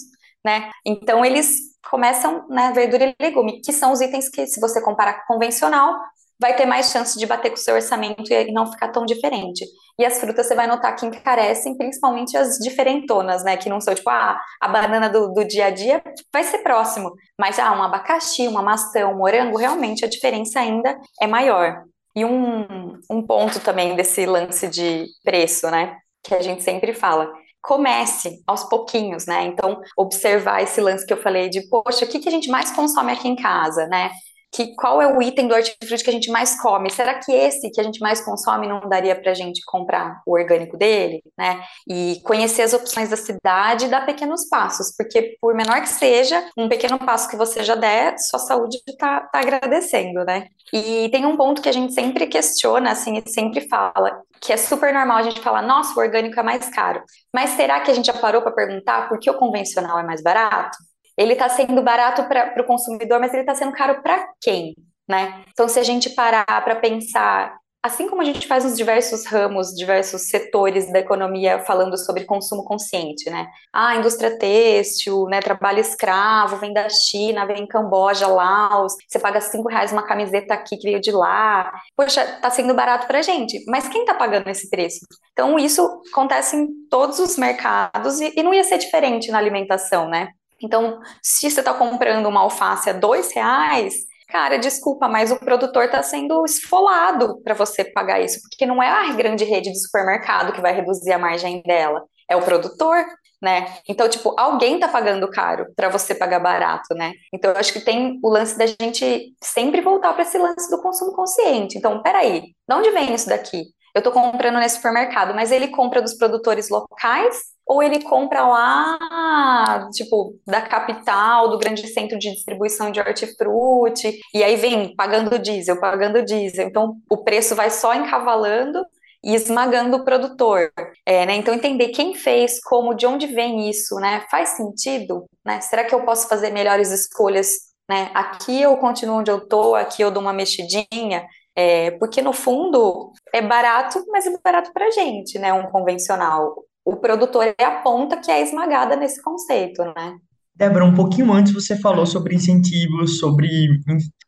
né? 0.44 0.72
Então, 0.84 1.24
eles 1.24 1.76
começam, 1.88 2.44
né, 2.48 2.72
verdura 2.74 3.04
e 3.04 3.14
legume, 3.22 3.60
que 3.60 3.72
são 3.72 3.92
os 3.92 4.00
itens 4.00 4.28
que, 4.28 4.48
se 4.48 4.60
você 4.60 4.82
comparar 4.82 5.24
com 5.24 5.34
convencional, 5.34 5.94
vai 6.38 6.54
ter 6.54 6.66
mais 6.66 6.90
chance 6.90 7.18
de 7.18 7.26
bater 7.26 7.50
com 7.50 7.56
o 7.56 7.58
seu 7.58 7.74
orçamento 7.74 8.30
e 8.30 8.52
não 8.52 8.70
ficar 8.70 8.88
tão 8.88 9.04
diferente. 9.04 9.64
E 9.98 10.04
as 10.04 10.18
frutas 10.18 10.46
você 10.46 10.54
vai 10.54 10.66
notar 10.66 10.94
que 10.94 11.06
encarecem, 11.06 11.76
principalmente 11.76 12.36
as 12.36 12.58
diferentonas, 12.58 13.42
né? 13.42 13.56
Que 13.56 13.68
não 13.68 13.80
são 13.80 13.94
tipo, 13.94 14.10
ah, 14.10 14.38
a 14.60 14.68
banana 14.68 15.08
do, 15.08 15.28
do 15.32 15.44
dia 15.44 15.66
a 15.66 15.70
dia 15.70 16.02
vai 16.32 16.44
ser 16.44 16.58
próximo. 16.58 17.12
Mas, 17.40 17.58
ah, 17.58 17.72
um 17.72 17.82
abacaxi, 17.82 18.46
uma 18.46 18.62
maçã, 18.62 19.06
um 19.06 19.16
morango, 19.16 19.56
realmente 19.56 20.04
a 20.04 20.08
diferença 20.08 20.60
ainda 20.60 20.98
é 21.20 21.26
maior. 21.26 21.84
E 22.14 22.24
um, 22.24 22.98
um 23.10 23.22
ponto 23.26 23.60
também 23.60 23.94
desse 23.94 24.26
lance 24.26 24.68
de 24.68 25.06
preço, 25.24 25.70
né? 25.70 25.96
que 26.26 26.34
a 26.34 26.42
gente 26.42 26.62
sempre 26.62 26.92
fala. 26.92 27.32
Comece 27.62 28.42
aos 28.46 28.64
pouquinhos, 28.64 29.26
né? 29.26 29.44
Então, 29.44 29.80
observar 29.96 30.62
esse 30.62 30.80
lance 30.80 31.06
que 31.06 31.12
eu 31.12 31.22
falei 31.22 31.48
de, 31.48 31.68
poxa, 31.68 32.04
o 32.04 32.08
que, 32.08 32.18
que 32.18 32.28
a 32.28 32.32
gente 32.32 32.48
mais 32.48 32.70
consome 32.70 33.12
aqui 33.12 33.28
em 33.28 33.36
casa, 33.36 33.86
né? 33.86 34.10
Que 34.52 34.74
qual 34.74 35.02
é 35.02 35.06
o 35.06 35.20
item 35.20 35.48
do 35.48 35.54
hortifruti 35.54 36.02
que 36.02 36.10
a 36.10 36.12
gente 36.12 36.30
mais 36.30 36.60
come? 36.60 36.90
Será 36.90 37.18
que 37.18 37.32
esse 37.32 37.70
que 37.70 37.80
a 37.80 37.84
gente 37.84 38.00
mais 38.00 38.20
consome 38.20 38.66
não 38.66 38.80
daria 38.88 39.14
para 39.14 39.32
a 39.32 39.34
gente 39.34 39.62
comprar 39.66 40.22
o 40.26 40.32
orgânico 40.32 40.76
dele, 40.76 41.22
né? 41.36 41.62
E 41.88 42.20
conhecer 42.24 42.62
as 42.62 42.72
opções 42.72 43.10
da 43.10 43.16
cidade 43.16 43.86
e 43.86 43.88
dar 43.88 44.06
pequenos 44.06 44.48
passos, 44.48 44.94
porque 44.96 45.36
por 45.40 45.54
menor 45.54 45.80
que 45.82 45.88
seja, 45.88 46.42
um 46.56 46.68
pequeno 46.68 46.98
passo 46.98 47.28
que 47.28 47.36
você 47.36 47.62
já 47.62 47.74
der, 47.74 48.18
sua 48.18 48.38
saúde 48.38 48.78
está 48.88 49.20
tá 49.20 49.40
agradecendo, 49.40 50.24
né? 50.24 50.46
E 50.72 51.08
tem 51.10 51.26
um 51.26 51.36
ponto 51.36 51.62
que 51.62 51.68
a 51.68 51.72
gente 51.72 51.92
sempre 51.92 52.26
questiona, 52.26 52.92
assim, 52.92 53.22
e 53.24 53.30
sempre 53.30 53.68
fala, 53.68 54.22
que 54.40 54.52
é 54.52 54.56
super 54.56 54.92
normal 54.92 55.18
a 55.18 55.22
gente 55.22 55.40
falar, 55.40 55.62
nossa, 55.62 55.94
o 55.94 56.02
orgânico 56.02 56.38
é 56.38 56.42
mais 56.42 56.68
caro. 56.68 57.02
Mas 57.32 57.50
será 57.50 57.80
que 57.80 57.90
a 57.90 57.94
gente 57.94 58.06
já 58.06 58.14
parou 58.14 58.42
para 58.42 58.52
perguntar 58.52 59.08
por 59.08 59.18
que 59.18 59.30
o 59.30 59.38
convencional 59.38 59.98
é 59.98 60.02
mais 60.02 60.22
barato? 60.22 60.76
Ele 61.16 61.32
está 61.32 61.48
sendo 61.48 61.82
barato 61.82 62.24
para 62.24 62.60
o 62.60 62.64
consumidor, 62.64 63.18
mas 63.18 63.32
ele 63.32 63.42
está 63.42 63.54
sendo 63.54 63.72
caro 63.72 64.02
para 64.02 64.28
quem? 64.40 64.74
Né? 65.08 65.44
Então, 65.52 65.68
se 65.68 65.78
a 65.78 65.84
gente 65.84 66.10
parar 66.10 66.44
para 66.44 66.76
pensar, 66.76 67.56
assim 67.86 68.08
como 68.08 68.20
a 68.20 68.24
gente 68.24 68.46
faz 68.46 68.64
nos 68.64 68.76
diversos 68.76 69.24
ramos, 69.26 69.72
diversos 69.74 70.28
setores 70.28 70.92
da 70.92 70.98
economia 70.98 71.60
falando 71.60 71.96
sobre 71.96 72.24
consumo 72.24 72.64
consciente, 72.64 73.30
né? 73.30 73.46
Ah, 73.72 73.94
indústria 73.94 74.36
têxtil, 74.36 75.26
né? 75.26 75.40
Trabalho 75.40 75.78
escravo, 75.78 76.56
vem 76.56 76.72
da 76.72 76.88
China, 76.88 77.46
vem 77.46 77.62
em 77.62 77.66
Camboja, 77.66 78.26
Laos, 78.26 78.94
você 79.08 79.18
paga 79.18 79.40
cinco 79.40 79.68
reais 79.68 79.92
uma 79.92 80.02
camiseta 80.02 80.54
aqui 80.54 80.76
que 80.76 80.88
veio 80.88 81.00
de 81.00 81.12
lá. 81.12 81.72
Poxa, 81.96 82.24
tá 82.42 82.50
sendo 82.50 82.74
barato 82.74 83.06
pra 83.06 83.22
gente, 83.22 83.64
mas 83.68 83.88
quem 83.88 84.04
tá 84.04 84.14
pagando 84.14 84.48
esse 84.48 84.68
preço? 84.68 84.98
Então, 85.32 85.58
isso 85.58 86.02
acontece 86.12 86.56
em 86.56 86.66
todos 86.90 87.20
os 87.20 87.38
mercados 87.38 88.20
e, 88.20 88.32
e 88.36 88.42
não 88.42 88.52
ia 88.52 88.64
ser 88.64 88.78
diferente 88.78 89.30
na 89.30 89.38
alimentação, 89.38 90.08
né? 90.08 90.30
Então, 90.62 91.00
se 91.22 91.50
você 91.50 91.60
está 91.60 91.74
comprando 91.74 92.26
uma 92.26 92.40
alface 92.40 92.90
a 92.90 92.92
dois 92.92 93.32
reais, 93.32 93.94
Cara, 94.28 94.58
desculpa, 94.58 95.08
mas 95.08 95.30
o 95.30 95.38
produtor 95.38 95.84
está 95.84 96.02
sendo 96.02 96.44
esfolado 96.44 97.40
para 97.42 97.54
você 97.54 97.84
pagar 97.84 98.20
isso, 98.20 98.40
porque 98.42 98.66
não 98.66 98.82
é 98.82 98.88
a 98.88 99.12
grande 99.12 99.44
rede 99.44 99.70
de 99.70 99.78
supermercado 99.78 100.52
que 100.52 100.60
vai 100.60 100.74
reduzir 100.74 101.12
a 101.12 101.18
margem 101.18 101.62
dela, 101.62 102.02
é 102.28 102.34
o 102.34 102.42
produtor, 102.42 103.06
né? 103.40 103.72
Então, 103.88 104.08
tipo, 104.08 104.34
alguém 104.38 104.80
tá 104.80 104.88
pagando 104.88 105.30
caro 105.30 105.66
para 105.76 105.88
você 105.88 106.14
pagar 106.14 106.40
barato, 106.40 106.92
né? 106.94 107.12
Então, 107.32 107.52
eu 107.52 107.56
acho 107.56 107.72
que 107.72 107.80
tem 107.80 108.18
o 108.22 108.28
lance 108.28 108.58
da 108.58 108.66
gente 108.66 109.32
sempre 109.42 109.80
voltar 109.80 110.12
para 110.12 110.22
esse 110.22 110.38
lance 110.38 110.68
do 110.70 110.82
consumo 110.82 111.12
consciente. 111.12 111.78
Então, 111.78 112.02
peraí, 112.02 112.40
de 112.68 112.74
onde 112.74 112.90
vem 112.90 113.14
isso 113.14 113.28
daqui? 113.28 113.62
Eu 113.94 114.02
tô 114.02 114.10
comprando 114.10 114.58
nesse 114.58 114.76
supermercado, 114.76 115.34
mas 115.34 115.52
ele 115.52 115.68
compra 115.68 116.02
dos 116.02 116.14
produtores 116.14 116.68
locais 116.68 117.55
ou 117.66 117.82
ele 117.82 118.02
compra 118.02 118.46
lá, 118.46 119.88
tipo, 119.92 120.38
da 120.46 120.62
capital, 120.62 121.48
do 121.48 121.58
grande 121.58 121.86
centro 121.88 122.16
de 122.16 122.30
distribuição 122.30 122.92
de 122.92 123.00
hortifruti, 123.00 124.20
e 124.32 124.44
aí 124.44 124.54
vem 124.54 124.94
pagando 124.94 125.38
diesel, 125.38 125.80
pagando 125.80 126.24
diesel. 126.24 126.68
Então, 126.68 126.96
o 127.10 127.24
preço 127.24 127.56
vai 127.56 127.68
só 127.70 127.92
encavalando 127.92 128.80
e 129.24 129.34
esmagando 129.34 129.96
o 129.96 130.04
produtor. 130.04 130.70
É, 131.04 131.26
né? 131.26 131.34
Então, 131.34 131.52
entender 131.52 131.88
quem 131.88 132.14
fez, 132.14 132.60
como, 132.62 132.94
de 132.94 133.06
onde 133.06 133.26
vem 133.26 133.68
isso, 133.68 133.96
né? 133.96 134.24
Faz 134.30 134.50
sentido? 134.50 135.26
Né? 135.44 135.60
Será 135.60 135.84
que 135.84 135.94
eu 135.94 136.04
posso 136.04 136.28
fazer 136.28 136.50
melhores 136.50 136.92
escolhas? 136.92 137.48
Né? 137.88 138.10
Aqui 138.14 138.62
eu 138.62 138.76
continuo 138.76 139.18
onde 139.18 139.30
eu 139.30 139.38
estou, 139.38 139.74
aqui 139.74 140.02
eu 140.02 140.10
dou 140.12 140.22
uma 140.22 140.32
mexidinha. 140.32 141.26
É, 141.58 141.92
porque 141.92 142.20
no 142.22 142.32
fundo 142.32 143.12
é 143.32 143.40
barato, 143.40 144.04
mas 144.08 144.26
é 144.26 144.30
barato 144.44 144.72
para 144.72 144.90
gente, 144.90 145.38
né? 145.38 145.52
Um 145.52 145.70
convencional. 145.70 146.54
O 146.86 146.94
produtor 146.94 147.52
é 147.58 147.64
a 147.64 147.82
ponta 147.82 148.16
que 148.16 148.30
é 148.30 148.40
esmagada 148.40 148.94
nesse 148.94 149.20
conceito, 149.20 149.82
né? 149.82 150.14
Débora, 150.54 150.84
um 150.84 150.94
pouquinho 150.94 151.32
antes 151.32 151.52
você 151.52 151.76
falou 151.76 152.06
sobre 152.06 152.36
incentivos, 152.36 153.18
sobre, 153.18 153.48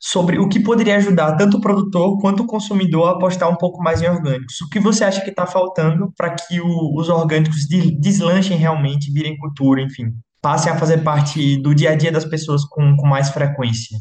sobre 0.01 0.41
o 0.41 0.49
que 0.49 0.59
poderia 0.59 0.97
ajudar 0.97 1.37
tanto 1.37 1.59
o 1.59 1.61
produtor 1.61 2.19
quanto 2.21 2.43
o 2.43 2.47
consumidor 2.49 3.09
a 3.09 3.13
apostar 3.13 3.49
um 3.49 3.57
pouco 3.57 3.81
mais 3.81 4.03
em 4.03 4.09
orgânicos. 4.09 4.61
O 4.61 4.69
que 4.69 4.81
você 4.81 5.05
acha 5.05 5.23
que 5.23 5.31
está 5.31 5.47
faltando 5.47 6.13
para 6.17 6.35
que 6.35 6.61
o, 6.61 6.99
os 6.99 7.09
orgânicos 7.09 7.69
deslanchem 8.01 8.57
realmente, 8.57 9.13
virem 9.13 9.39
cultura, 9.39 9.81
enfim, 9.81 10.07
passem 10.43 10.73
a 10.73 10.77
fazer 10.77 11.05
parte 11.05 11.63
do 11.63 11.73
dia 11.73 11.93
a 11.93 11.95
dia 11.95 12.11
das 12.11 12.25
pessoas 12.25 12.65
com, 12.65 12.97
com 12.97 13.07
mais 13.07 13.31
frequência? 13.31 13.99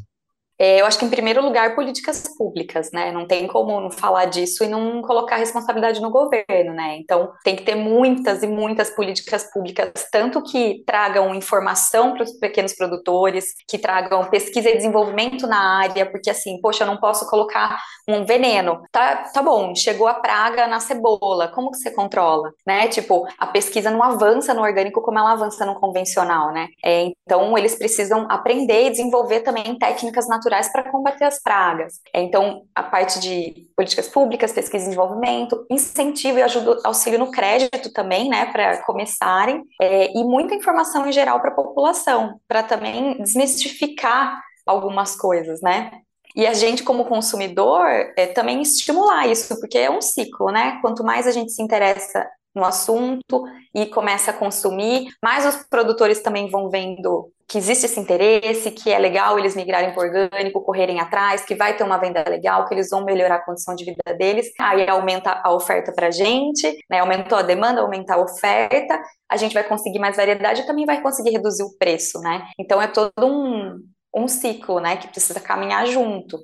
É, 0.60 0.82
eu 0.82 0.86
acho 0.88 0.98
que, 0.98 1.06
em 1.06 1.10
primeiro 1.10 1.42
lugar, 1.44 1.76
políticas 1.76 2.24
públicas, 2.36 2.92
né? 2.92 3.12
Não 3.12 3.28
tem 3.28 3.46
como 3.46 3.80
não 3.80 3.92
falar 3.92 4.26
disso 4.26 4.64
e 4.64 4.68
não 4.68 5.02
colocar 5.04 5.36
responsabilidade 5.36 6.02
no 6.02 6.10
governo, 6.10 6.74
né? 6.74 6.98
Então, 6.98 7.32
tem 7.44 7.56
que 7.56 7.64
ter 7.64 7.76
muitas 7.76 8.42
e 8.42 8.48
muitas 8.48 8.90
políticas 8.90 9.44
públicas, 9.52 9.92
tanto 10.12 10.42
que 10.42 10.84
tragam 10.86 11.36
informação 11.36 12.14
para 12.14 12.24
os 12.24 12.32
pequenos 12.40 12.74
produtores, 12.74 13.54
que 13.68 13.78
tragam 13.78 14.26
pesquisa 14.30 14.70
e 14.70 14.78
desenvolvimento 14.78 15.46
na 15.46 15.78
área, 15.80 16.10
porque, 16.10 16.30
assim, 16.30 16.60
poxa, 16.60 16.84
eu 16.84 16.88
não 16.88 16.98
posso 16.98 17.30
colocar 17.30 17.80
um 18.08 18.26
veneno. 18.26 18.82
Tá, 18.92 19.18
tá 19.32 19.44
bom, 19.44 19.76
chegou 19.76 20.08
a 20.08 20.16
praga 20.16 20.66
na 20.66 20.80
cebola, 20.80 21.50
como 21.50 21.70
que 21.70 21.78
você 21.78 21.92
controla, 21.92 22.52
né? 22.66 22.88
Tipo, 22.88 23.28
a 23.38 23.46
pesquisa 23.46 23.92
não 23.92 24.02
avança 24.02 24.56
no 24.56 24.64
orgânico 24.64 25.02
como 25.04 25.20
ela 25.20 25.34
avança 25.34 25.66
no 25.68 25.80
convencional, 25.80 26.52
né? 26.52 26.68
É, 26.84 27.12
então, 27.26 27.56
eles 27.56 27.76
precisam 27.76 28.26
aprender 28.30 28.88
e 28.88 28.90
desenvolver 28.90 29.42
também 29.42 29.78
técnicas 29.78 30.28
naturais 30.28 30.47
naturais 30.48 30.72
para 30.72 30.90
combater 30.90 31.26
as 31.26 31.42
pragas. 31.42 32.00
É, 32.14 32.22
então, 32.22 32.64
a 32.74 32.82
parte 32.82 33.20
de 33.20 33.68
políticas 33.76 34.08
públicas, 34.08 34.52
pesquisa 34.52 34.86
e 34.86 34.88
desenvolvimento, 34.88 35.66
incentivo 35.70 36.40
e 36.40 36.42
ajuda, 36.42 36.80
auxílio 36.84 37.20
no 37.20 37.32
crédito 37.32 37.92
também, 37.92 38.30
né, 38.30 38.46
para 38.52 38.78
começarem, 38.84 39.64
é, 39.82 40.12
e 40.18 40.24
muita 40.24 40.56
informação 40.56 41.06
em 41.06 41.12
geral 41.12 41.40
para 41.42 41.52
a 41.52 41.56
população, 41.56 42.40
para 42.48 42.64
também 42.64 43.18
desmistificar 43.22 44.42
algumas 44.66 45.16
coisas, 45.16 45.62
né? 45.62 45.92
E 46.36 46.46
a 46.46 46.54
gente, 46.54 46.84
como 46.84 47.06
consumidor, 47.06 47.88
é, 48.16 48.28
também 48.28 48.62
estimular 48.62 49.28
isso, 49.28 49.60
porque 49.60 49.78
é 49.78 49.90
um 49.90 50.02
ciclo, 50.02 50.52
né? 50.52 50.78
Quanto 50.82 51.04
mais 51.04 51.26
a 51.26 51.32
gente 51.32 51.52
se 51.52 51.64
interessa 51.64 52.28
no 52.58 52.66
assunto 52.66 53.44
e 53.74 53.86
começa 53.86 54.32
a 54.32 54.34
consumir, 54.34 55.08
mais 55.24 55.46
os 55.46 55.64
produtores 55.70 56.22
também 56.22 56.50
vão 56.50 56.70
vendo 56.70 57.32
que 57.48 57.58
existe 57.58 57.86
esse 57.86 58.00
interesse, 58.00 58.72
que 58.72 58.92
é 58.92 59.00
legal 59.00 59.40
eles 59.40 59.56
migrarem 59.56 59.94
para 59.94 60.04
orgânico, 60.04 60.62
correrem 60.64 61.00
atrás, 61.00 61.46
que 61.46 61.56
vai 61.56 61.78
ter 61.78 61.84
uma 61.84 61.98
venda 61.98 62.22
legal, 62.28 62.66
que 62.66 62.74
eles 62.74 62.90
vão 62.90 63.06
melhorar 63.06 63.36
a 63.36 63.46
condição 63.46 63.74
de 63.74 63.86
vida 63.86 64.18
deles, 64.18 64.48
aí 64.60 64.88
aumenta 64.90 65.42
a 65.42 65.54
oferta 65.54 65.94
para 65.94 66.08
a 66.08 66.12
gente, 66.12 66.70
né? 66.90 67.00
aumentou 67.00 67.38
a 67.38 67.44
demanda, 67.44 67.80
aumenta 67.80 68.16
a 68.16 68.22
oferta, 68.22 69.02
a 69.30 69.38
gente 69.38 69.54
vai 69.54 69.64
conseguir 69.64 70.00
mais 70.00 70.18
variedade 70.18 70.62
e 70.62 70.66
também 70.66 70.86
vai 70.86 71.02
conseguir 71.02 71.30
reduzir 71.30 71.64
o 71.64 71.78
preço, 71.78 72.20
né? 72.20 72.46
Então 72.60 72.82
é 72.82 72.88
todo 72.88 73.26
um, 73.26 73.80
um 74.14 74.28
ciclo, 74.28 74.82
né, 74.82 74.98
que 74.98 75.08
precisa 75.08 75.40
caminhar 75.40 75.86
junto. 75.88 76.38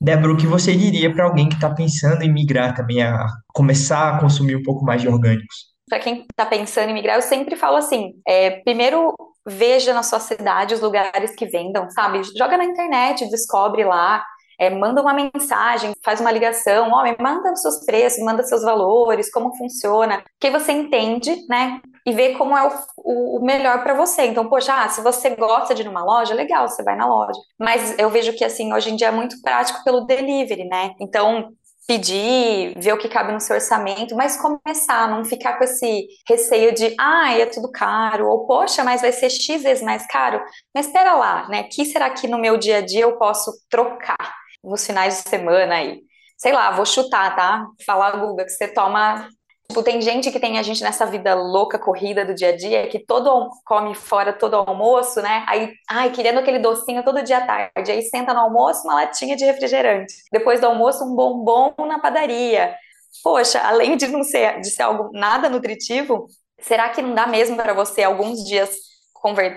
Débora, 0.00 0.32
o 0.32 0.36
que 0.36 0.46
você 0.46 0.76
diria 0.76 1.12
para 1.12 1.24
alguém 1.24 1.48
que 1.48 1.56
está 1.56 1.74
pensando 1.74 2.22
em 2.22 2.32
migrar 2.32 2.74
também, 2.74 3.02
a 3.02 3.26
começar 3.52 4.14
a 4.14 4.20
consumir 4.20 4.56
um 4.56 4.62
pouco 4.62 4.84
mais 4.84 5.02
de 5.02 5.08
orgânicos? 5.08 5.76
Para 5.88 5.98
quem 5.98 6.26
está 6.30 6.46
pensando 6.46 6.90
em 6.90 6.94
migrar, 6.94 7.16
eu 7.16 7.22
sempre 7.22 7.56
falo 7.56 7.76
assim: 7.76 8.12
é, 8.26 8.50
primeiro 8.62 9.14
veja 9.46 9.94
na 9.94 10.02
sua 10.02 10.20
cidade 10.20 10.74
os 10.74 10.80
lugares 10.80 11.34
que 11.34 11.46
vendam, 11.46 11.90
sabe? 11.90 12.20
Joga 12.36 12.58
na 12.58 12.64
internet, 12.64 13.28
descobre 13.30 13.84
lá, 13.84 14.22
é, 14.58 14.68
manda 14.68 15.00
uma 15.00 15.14
mensagem, 15.14 15.94
faz 16.02 16.20
uma 16.20 16.32
ligação, 16.32 16.90
ó, 16.90 17.04
oh, 17.04 17.22
manda 17.22 17.52
os 17.52 17.62
seus 17.62 17.84
preços, 17.84 18.24
manda 18.24 18.42
seus 18.42 18.62
valores, 18.62 19.30
como 19.30 19.56
funciona, 19.56 20.22
que 20.40 20.50
você 20.50 20.72
entende, 20.72 21.46
né? 21.48 21.80
E 22.04 22.12
vê 22.12 22.34
como 22.34 22.56
é 22.56 22.66
o, 22.96 23.36
o 23.36 23.44
melhor 23.44 23.82
para 23.82 23.94
você. 23.94 24.22
Então, 24.26 24.48
poxa, 24.48 24.74
ah, 24.74 24.88
se 24.88 25.00
você 25.00 25.30
gosta 25.30 25.74
de 25.74 25.82
ir 25.82 25.84
numa 25.84 26.02
loja, 26.02 26.34
legal, 26.34 26.68
você 26.68 26.82
vai 26.82 26.96
na 26.96 27.06
loja. 27.06 27.38
Mas 27.58 27.96
eu 27.98 28.10
vejo 28.10 28.32
que, 28.32 28.44
assim, 28.44 28.72
hoje 28.72 28.90
em 28.90 28.96
dia 28.96 29.08
é 29.08 29.12
muito 29.12 29.40
prático 29.42 29.84
pelo 29.84 30.06
delivery, 30.06 30.64
né? 30.64 30.94
Então, 31.00 31.52
pedir, 31.86 32.74
ver 32.78 32.92
o 32.92 32.98
que 32.98 33.08
cabe 33.08 33.32
no 33.32 33.40
seu 33.40 33.54
orçamento, 33.56 34.14
mas 34.14 34.36
começar, 34.36 35.08
não 35.08 35.24
ficar 35.24 35.56
com 35.56 35.64
esse 35.64 36.06
receio 36.28 36.74
de, 36.74 36.94
ah, 36.98 37.32
é 37.32 37.46
tudo 37.46 37.70
caro, 37.70 38.28
ou 38.28 38.46
poxa, 38.46 38.84
mas 38.84 39.00
vai 39.00 39.12
ser 39.12 39.30
X 39.30 39.62
vezes 39.62 39.82
mais 39.82 40.06
caro. 40.06 40.42
Mas 40.74 40.86
espera 40.86 41.14
lá, 41.14 41.48
né? 41.48 41.62
Que 41.64 41.84
será 41.84 42.10
que 42.10 42.26
no 42.26 42.38
meu 42.38 42.58
dia 42.58 42.78
a 42.78 42.80
dia 42.80 43.02
eu 43.02 43.16
posso 43.16 43.52
trocar 43.70 44.38
nos 44.62 44.86
finais 44.86 45.22
de 45.22 45.28
semana 45.28 45.76
aí? 45.76 46.02
Sei 46.36 46.52
lá, 46.52 46.70
vou 46.70 46.86
chutar, 46.86 47.34
tá? 47.34 47.66
Falar, 47.84 48.12
Guga, 48.12 48.44
que 48.44 48.50
você 48.50 48.68
toma 48.68 49.28
Tipo, 49.70 49.82
tem 49.82 50.00
gente 50.00 50.30
que 50.30 50.40
tem 50.40 50.58
a 50.58 50.62
gente 50.62 50.82
nessa 50.82 51.04
vida 51.04 51.34
louca, 51.34 51.78
corrida 51.78 52.24
do 52.24 52.34
dia 52.34 52.48
a 52.48 52.56
dia, 52.56 52.88
que 52.88 52.98
todo 52.98 53.50
come 53.66 53.94
fora 53.94 54.32
todo 54.32 54.54
almoço, 54.56 55.20
né? 55.20 55.44
Aí, 55.46 55.74
ai, 55.90 56.10
querendo 56.10 56.38
aquele 56.38 56.58
docinho 56.58 57.04
todo 57.04 57.22
dia 57.22 57.36
à 57.36 57.46
tarde. 57.46 57.92
Aí 57.92 58.00
senta 58.02 58.32
no 58.32 58.40
almoço 58.40 58.84
uma 58.84 58.94
latinha 58.94 59.36
de 59.36 59.44
refrigerante. 59.44 60.14
Depois 60.32 60.58
do 60.58 60.66
almoço, 60.66 61.04
um 61.04 61.14
bombom 61.14 61.74
na 61.86 61.98
padaria. 61.98 62.74
Poxa, 63.22 63.60
além 63.60 63.96
de 63.96 64.06
não 64.06 64.22
ser, 64.22 64.58
de 64.60 64.70
ser 64.70 64.82
algo 64.84 65.10
nada 65.12 65.50
nutritivo, 65.50 66.26
será 66.60 66.88
que 66.88 67.02
não 67.02 67.14
dá 67.14 67.26
mesmo 67.26 67.56
para 67.56 67.74
você 67.74 68.02
alguns 68.02 68.42
dias 68.44 68.70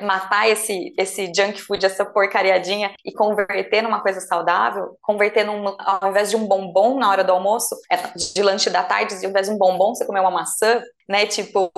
matar 0.01 0.49
esse, 0.49 0.93
esse 0.97 1.31
junk 1.35 1.61
food, 1.61 1.85
essa 1.85 2.05
porcariadinha 2.05 2.91
e 3.05 3.11
converter 3.11 3.81
numa 3.81 4.01
coisa 4.01 4.19
saudável, 4.19 4.97
converter 5.01 5.43
num, 5.43 5.75
ao 5.79 6.09
invés 6.09 6.29
de 6.29 6.35
um 6.35 6.47
bombom 6.47 6.97
na 6.97 7.09
hora 7.09 7.23
do 7.23 7.31
almoço, 7.31 7.75
é, 7.89 7.97
de 8.15 8.41
lanche 8.41 8.69
da 8.69 8.83
tarde, 8.83 9.13
ao 9.13 9.29
invés 9.29 9.47
de 9.47 9.53
um 9.53 9.57
bombom, 9.57 9.93
você 9.93 10.05
comer 10.05 10.19
uma 10.19 10.31
maçã, 10.31 10.81
né? 11.11 11.25
Tipo, 11.25 11.69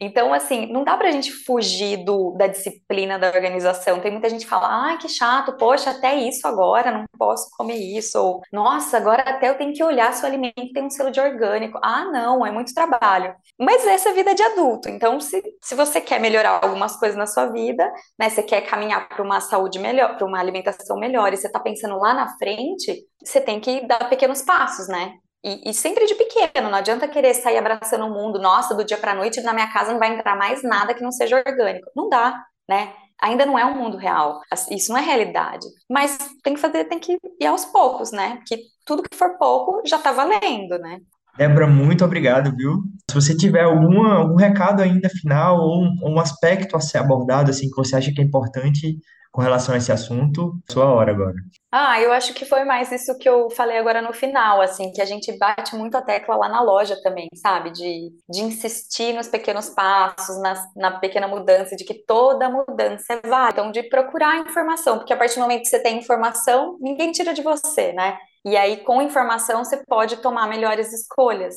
então 0.00 0.32
assim, 0.32 0.72
não 0.72 0.84
dá 0.84 0.96
pra 0.96 1.10
gente 1.10 1.32
fugir 1.44 2.04
do, 2.04 2.30
da 2.38 2.46
disciplina 2.46 3.18
da 3.18 3.28
organização. 3.28 4.00
Tem 4.00 4.12
muita 4.12 4.30
gente 4.30 4.44
que 4.44 4.50
fala, 4.50 4.68
ai, 4.86 4.98
que 4.98 5.08
chato, 5.08 5.56
poxa, 5.56 5.90
até 5.90 6.14
isso 6.14 6.46
agora, 6.46 6.92
não 6.92 7.04
posso 7.18 7.50
comer 7.56 7.76
isso. 7.76 8.18
Ou, 8.18 8.42
nossa, 8.52 8.96
agora 8.96 9.22
até 9.22 9.48
eu 9.48 9.58
tenho 9.58 9.74
que 9.74 9.82
olhar 9.82 10.12
se 10.14 10.22
o 10.22 10.26
alimento 10.26 10.72
tem 10.72 10.84
um 10.84 10.90
selo 10.90 11.10
de 11.10 11.20
orgânico. 11.20 11.78
Ah, 11.82 12.04
não, 12.04 12.46
é 12.46 12.52
muito 12.52 12.72
trabalho. 12.72 13.34
Mas 13.58 13.84
essa 13.86 14.08
é 14.08 14.12
a 14.12 14.14
vida 14.14 14.34
de 14.34 14.42
adulto. 14.42 14.88
Então, 14.88 15.18
se, 15.20 15.42
se 15.60 15.74
você 15.74 16.00
quer 16.00 16.20
melhorar 16.20 16.60
algumas 16.62 16.96
coisas 16.96 17.16
na 17.16 17.26
sua 17.26 17.46
vida, 17.46 17.92
né? 18.18 18.30
Você 18.30 18.42
quer 18.42 18.60
caminhar 18.62 19.08
para 19.08 19.22
uma 19.22 19.40
saúde 19.40 19.78
melhor, 19.78 20.16
para 20.16 20.26
uma 20.26 20.38
alimentação 20.38 20.96
melhor, 20.98 21.32
e 21.32 21.36
você 21.36 21.50
tá 21.50 21.58
pensando 21.58 21.98
lá 21.98 22.14
na 22.14 22.36
frente, 22.38 23.04
você 23.22 23.40
tem 23.40 23.58
que 23.58 23.86
dar 23.86 24.08
pequenos 24.08 24.42
passos, 24.42 24.88
né? 24.88 25.14
E, 25.46 25.70
e, 25.70 25.72
sempre 25.72 26.06
de 26.06 26.16
pequeno, 26.16 26.68
não 26.68 26.78
adianta 26.78 27.06
querer 27.06 27.32
sair 27.32 27.56
abraçando 27.56 28.04
o 28.04 28.10
mundo, 28.10 28.36
nossa, 28.40 28.74
do 28.74 28.82
dia 28.84 28.96
para 28.98 29.14
noite 29.14 29.40
na 29.42 29.52
minha 29.52 29.72
casa 29.72 29.92
não 29.92 29.98
vai 30.00 30.12
entrar 30.12 30.36
mais 30.36 30.60
nada 30.64 30.92
que 30.92 31.04
não 31.04 31.12
seja 31.12 31.36
orgânico. 31.36 31.88
Não 31.94 32.08
dá, 32.08 32.44
né? 32.68 32.92
Ainda 33.22 33.46
não 33.46 33.56
é 33.56 33.64
um 33.64 33.76
mundo 33.76 33.96
real, 33.96 34.40
isso 34.72 34.92
não 34.92 34.98
é 34.98 35.02
realidade. 35.02 35.64
Mas 35.88 36.18
tem 36.42 36.54
que 36.54 36.60
fazer, 36.60 36.84
tem 36.86 36.98
que 36.98 37.16
ir 37.40 37.46
aos 37.46 37.64
poucos, 37.64 38.10
né? 38.10 38.38
Porque 38.38 38.58
tudo 38.84 39.04
que 39.04 39.16
for 39.16 39.38
pouco 39.38 39.82
já 39.86 39.98
tá 39.98 40.10
valendo, 40.10 40.78
né? 40.80 40.98
Débora, 41.36 41.66
muito 41.66 42.04
obrigado, 42.04 42.54
viu? 42.56 42.82
Se 43.10 43.14
você 43.14 43.36
tiver 43.36 43.62
alguma, 43.62 44.16
algum 44.16 44.36
recado 44.36 44.82
ainda 44.82 45.08
final 45.08 45.58
ou 45.60 45.82
um, 45.82 46.14
um 46.14 46.20
aspecto 46.20 46.76
a 46.76 46.80
ser 46.80 46.98
abordado, 46.98 47.50
assim, 47.50 47.68
que 47.68 47.76
você 47.76 47.94
acha 47.94 48.12
que 48.12 48.20
é 48.20 48.24
importante, 48.24 48.98
com 49.36 49.42
relação 49.42 49.74
a 49.74 49.78
esse 49.78 49.92
assunto. 49.92 50.58
Sua 50.66 50.86
hora 50.86 51.12
agora. 51.12 51.34
Ah, 51.70 52.00
eu 52.00 52.10
acho 52.10 52.32
que 52.32 52.46
foi 52.46 52.64
mais 52.64 52.90
isso 52.90 53.18
que 53.18 53.28
eu 53.28 53.50
falei 53.50 53.76
agora 53.76 54.00
no 54.00 54.14
final, 54.14 54.62
assim, 54.62 54.90
que 54.92 55.02
a 55.02 55.04
gente 55.04 55.30
bate 55.36 55.76
muito 55.76 55.94
a 55.94 56.00
tecla 56.00 56.36
lá 56.36 56.48
na 56.48 56.62
loja 56.62 56.98
também, 57.02 57.28
sabe? 57.34 57.70
De, 57.70 58.14
de 58.26 58.40
insistir 58.40 59.12
nos 59.12 59.28
pequenos 59.28 59.68
passos, 59.68 60.40
nas, 60.40 60.58
na 60.74 60.98
pequena 60.98 61.28
mudança, 61.28 61.76
de 61.76 61.84
que 61.84 61.92
toda 62.06 62.48
mudança 62.48 63.12
é 63.12 63.28
válida. 63.28 63.60
Então, 63.60 63.70
de 63.70 63.82
procurar 63.82 64.38
informação, 64.38 64.96
porque 64.96 65.12
a 65.12 65.16
partir 65.18 65.34
do 65.34 65.42
momento 65.42 65.60
que 65.60 65.68
você 65.68 65.82
tem 65.82 65.98
informação, 65.98 66.78
ninguém 66.80 67.12
tira 67.12 67.34
de 67.34 67.42
você, 67.42 67.92
né? 67.92 68.16
E 68.46 68.56
aí, 68.56 68.76
com 68.76 69.02
informação, 69.02 69.64
você 69.64 69.82
pode 69.84 70.18
tomar 70.18 70.48
melhores 70.48 70.92
escolhas. 70.92 71.56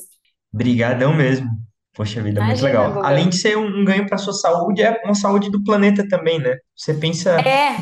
Brigadão 0.52 1.14
mesmo. 1.14 1.48
Poxa 1.94 2.20
vida, 2.20 2.42
muito 2.42 2.64
legal. 2.64 3.04
Além 3.04 3.28
de 3.28 3.36
ser 3.36 3.56
um 3.56 3.84
ganho 3.84 4.06
para 4.08 4.18
sua 4.18 4.32
saúde, 4.32 4.82
é 4.82 5.00
uma 5.04 5.14
saúde 5.14 5.50
do 5.50 5.62
planeta 5.62 6.06
também, 6.08 6.40
né? 6.40 6.56
Você 6.74 6.92
pensa 6.94 7.40
é. 7.40 7.76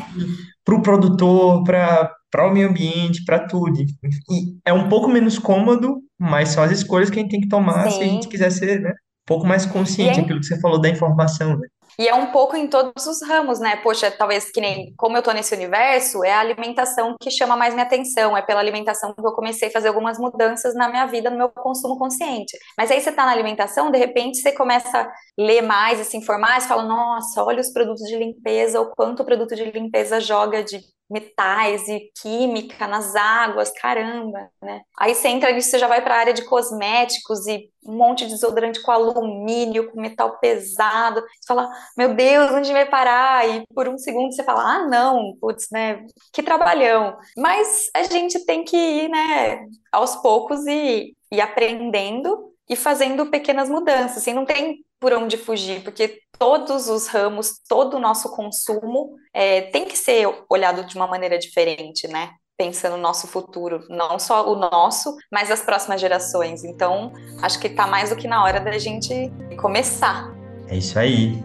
para 0.63 0.75
o 0.75 0.81
produtor, 0.81 1.63
para 1.63 2.11
para 2.31 2.47
o 2.47 2.53
meio 2.53 2.69
ambiente, 2.69 3.25
para 3.25 3.39
tudo. 3.47 3.81
E 3.81 4.59
é 4.63 4.71
um 4.71 4.87
pouco 4.87 5.07
menos 5.07 5.39
cômodo, 5.39 5.99
mas 6.15 6.49
são 6.49 6.63
as 6.63 6.71
escolhas 6.71 7.09
que 7.09 7.17
a 7.17 7.21
gente 7.23 7.31
tem 7.31 7.41
que 7.41 7.47
tomar 7.47 7.89
Sim. 7.89 7.97
se 7.97 8.03
a 8.03 8.07
gente 8.07 8.27
quiser 8.27 8.51
ser, 8.51 8.79
né, 8.79 8.91
um 8.91 9.25
pouco 9.25 9.47
mais 9.47 9.65
consciente, 9.65 10.19
é... 10.19 10.21
aquilo 10.21 10.39
que 10.39 10.45
você 10.45 10.59
falou 10.59 10.79
da 10.79 10.89
informação, 10.89 11.57
né? 11.57 11.67
E 11.99 12.07
é 12.07 12.15
um 12.15 12.27
pouco 12.27 12.55
em 12.55 12.65
todos 12.65 13.05
os 13.07 13.21
ramos, 13.21 13.59
né? 13.59 13.75
Poxa, 13.75 14.09
talvez 14.09 14.49
que 14.49 14.61
nem 14.61 14.93
como 14.95 15.17
eu 15.17 15.21
tô 15.21 15.33
nesse 15.33 15.53
universo, 15.53 16.23
é 16.23 16.31
a 16.31 16.39
alimentação 16.39 17.13
que 17.19 17.29
chama 17.29 17.57
mais 17.57 17.73
minha 17.73 17.85
atenção, 17.85 18.37
é 18.37 18.41
pela 18.41 18.61
alimentação 18.61 19.13
que 19.13 19.19
eu 19.19 19.33
comecei 19.33 19.67
a 19.67 19.71
fazer 19.71 19.89
algumas 19.89 20.17
mudanças 20.17 20.73
na 20.73 20.87
minha 20.87 21.05
vida, 21.07 21.29
no 21.29 21.35
meu 21.37 21.49
consumo 21.49 21.97
consciente. 21.97 22.57
Mas 22.77 22.89
aí 22.89 23.01
você 23.01 23.11
tá 23.11 23.25
na 23.25 23.33
alimentação, 23.33 23.91
de 23.91 23.97
repente 23.97 24.37
você 24.37 24.53
começa 24.53 25.01
a 25.01 25.11
ler 25.37 25.61
mais, 25.61 25.99
se 26.07 26.15
informar, 26.15 26.59
e 26.59 26.61
fala, 26.61 26.83
nossa, 26.83 27.43
olha 27.43 27.59
os 27.59 27.73
produtos 27.73 28.07
de 28.07 28.15
limpeza, 28.15 28.79
o 28.79 28.91
quanto 28.95 29.21
o 29.23 29.25
produto 29.25 29.53
de 29.53 29.69
limpeza 29.69 30.21
joga 30.21 30.63
de 30.63 30.79
metais 31.09 31.87
e 31.87 32.11
química 32.21 32.87
nas 32.87 33.15
águas, 33.15 33.71
caramba, 33.71 34.49
né? 34.61 34.81
Aí 34.97 35.15
você 35.15 35.27
entra 35.27 35.51
nisso, 35.51 35.69
você 35.69 35.79
já 35.79 35.87
vai 35.87 36.01
para 36.01 36.15
a 36.15 36.19
área 36.19 36.33
de 36.33 36.45
cosméticos 36.45 37.47
e 37.47 37.69
um 37.83 37.95
monte 37.95 38.25
de 38.25 38.33
desodorante 38.33 38.81
com 38.81 38.91
alumínio, 38.91 39.91
com 39.91 39.99
metal 39.99 40.37
pesado. 40.39 41.21
Você 41.21 41.47
fala, 41.47 41.69
meu 41.97 42.13
Deus, 42.13 42.51
onde 42.51 42.71
vai 42.71 42.85
parar? 42.87 43.47
E 43.49 43.63
por 43.73 43.87
um 43.87 43.97
segundo 43.97 44.31
você 44.31 44.43
fala, 44.43 44.61
ah, 44.61 44.87
não, 44.87 45.35
putz, 45.41 45.67
né? 45.71 46.05
Que 46.31 46.43
trabalhão. 46.43 47.17
Mas 47.35 47.89
a 47.95 48.03
gente 48.03 48.45
tem 48.45 48.63
que 48.63 48.77
ir, 48.77 49.09
né, 49.09 49.65
aos 49.91 50.15
poucos 50.17 50.65
e, 50.67 51.15
e 51.31 51.41
aprendendo 51.41 52.53
e 52.69 52.75
fazendo 52.75 53.25
pequenas 53.31 53.69
mudanças. 53.69 54.17
Assim, 54.17 54.33
não 54.33 54.45
tem 54.45 54.83
por 54.99 55.13
onde 55.13 55.37
fugir, 55.37 55.81
porque 55.83 56.19
todos 56.37 56.89
os 56.89 57.07
ramos, 57.07 57.59
todo 57.67 57.97
o 57.97 57.99
nosso 57.99 58.29
consumo 58.35 59.15
é, 59.33 59.61
tem 59.61 59.85
que 59.85 59.97
ser 59.97 60.27
olhado 60.49 60.85
de 60.85 60.95
uma 60.95 61.07
maneira 61.07 61.37
diferente, 61.37 62.07
né? 62.07 62.31
Pensando 62.57 62.97
no 62.97 63.01
nosso 63.01 63.27
futuro, 63.27 63.85
não 63.89 64.19
só 64.19 64.51
o 64.51 64.55
nosso, 64.55 65.15
mas 65.31 65.49
as 65.49 65.61
próximas 65.61 66.01
gerações. 66.01 66.63
Então, 66.63 67.13
acho 67.41 67.59
que 67.59 67.67
está 67.67 67.87
mais 67.87 68.09
do 68.09 68.17
que 68.17 68.27
na 68.27 68.43
hora 68.43 68.59
da 68.59 68.77
gente 68.77 69.31
começar. 69.57 70.33
É 70.67 70.75
isso 70.75 70.99
aí. 70.99 71.41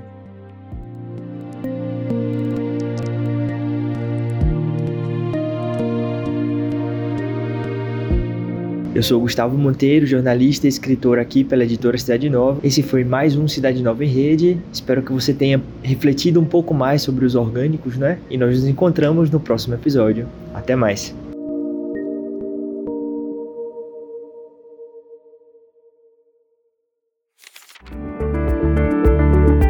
Eu 8.95 9.03
sou 9.03 9.21
Gustavo 9.21 9.59
Monteiro, 9.59 10.07
jornalista 10.07 10.67
e 10.67 10.69
escritor 10.69 11.19
aqui 11.19 11.43
pela 11.43 11.65
editora 11.65 11.99
Cidade 11.99 12.31
Nova. 12.31 12.61
Esse 12.63 12.81
foi 12.81 13.03
mais 13.03 13.37
um 13.37 13.49
Cidade 13.49 13.83
Nova 13.83 14.05
em 14.05 14.09
Rede. 14.09 14.57
Espero 14.73 15.03
que 15.03 15.13
você 15.13 15.35
tenha 15.35 15.61
refletido 15.83 16.41
um 16.41 16.45
pouco 16.45 16.73
mais 16.73 17.03
sobre 17.03 17.25
os 17.25 17.35
orgânicos, 17.35 17.97
né? 17.97 18.21
E 18.31 18.39
nós 18.39 18.57
nos 18.57 18.69
encontramos 18.69 19.31
no 19.31 19.41
próximo 19.41 19.75
episódio. 19.75 20.29
Até 20.55 20.77
mais. 20.77 21.13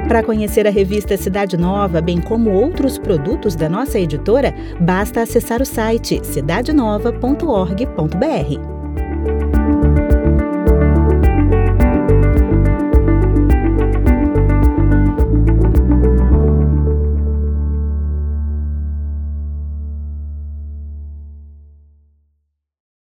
Para 0.06 0.22
conhecer 0.22 0.66
a 0.66 0.70
revista 0.70 1.16
Cidade 1.16 1.56
Nova, 1.56 2.02
bem 2.02 2.20
como 2.20 2.50
outros 2.50 2.98
produtos 2.98 3.56
da 3.56 3.70
nossa 3.70 3.98
editora, 3.98 4.54
basta 4.78 5.22
acessar 5.22 5.62
o 5.62 5.64
site 5.64 6.20
cidadenova.org.br. 6.22 8.73
Thank 8.96 9.26
you. 9.28 9.33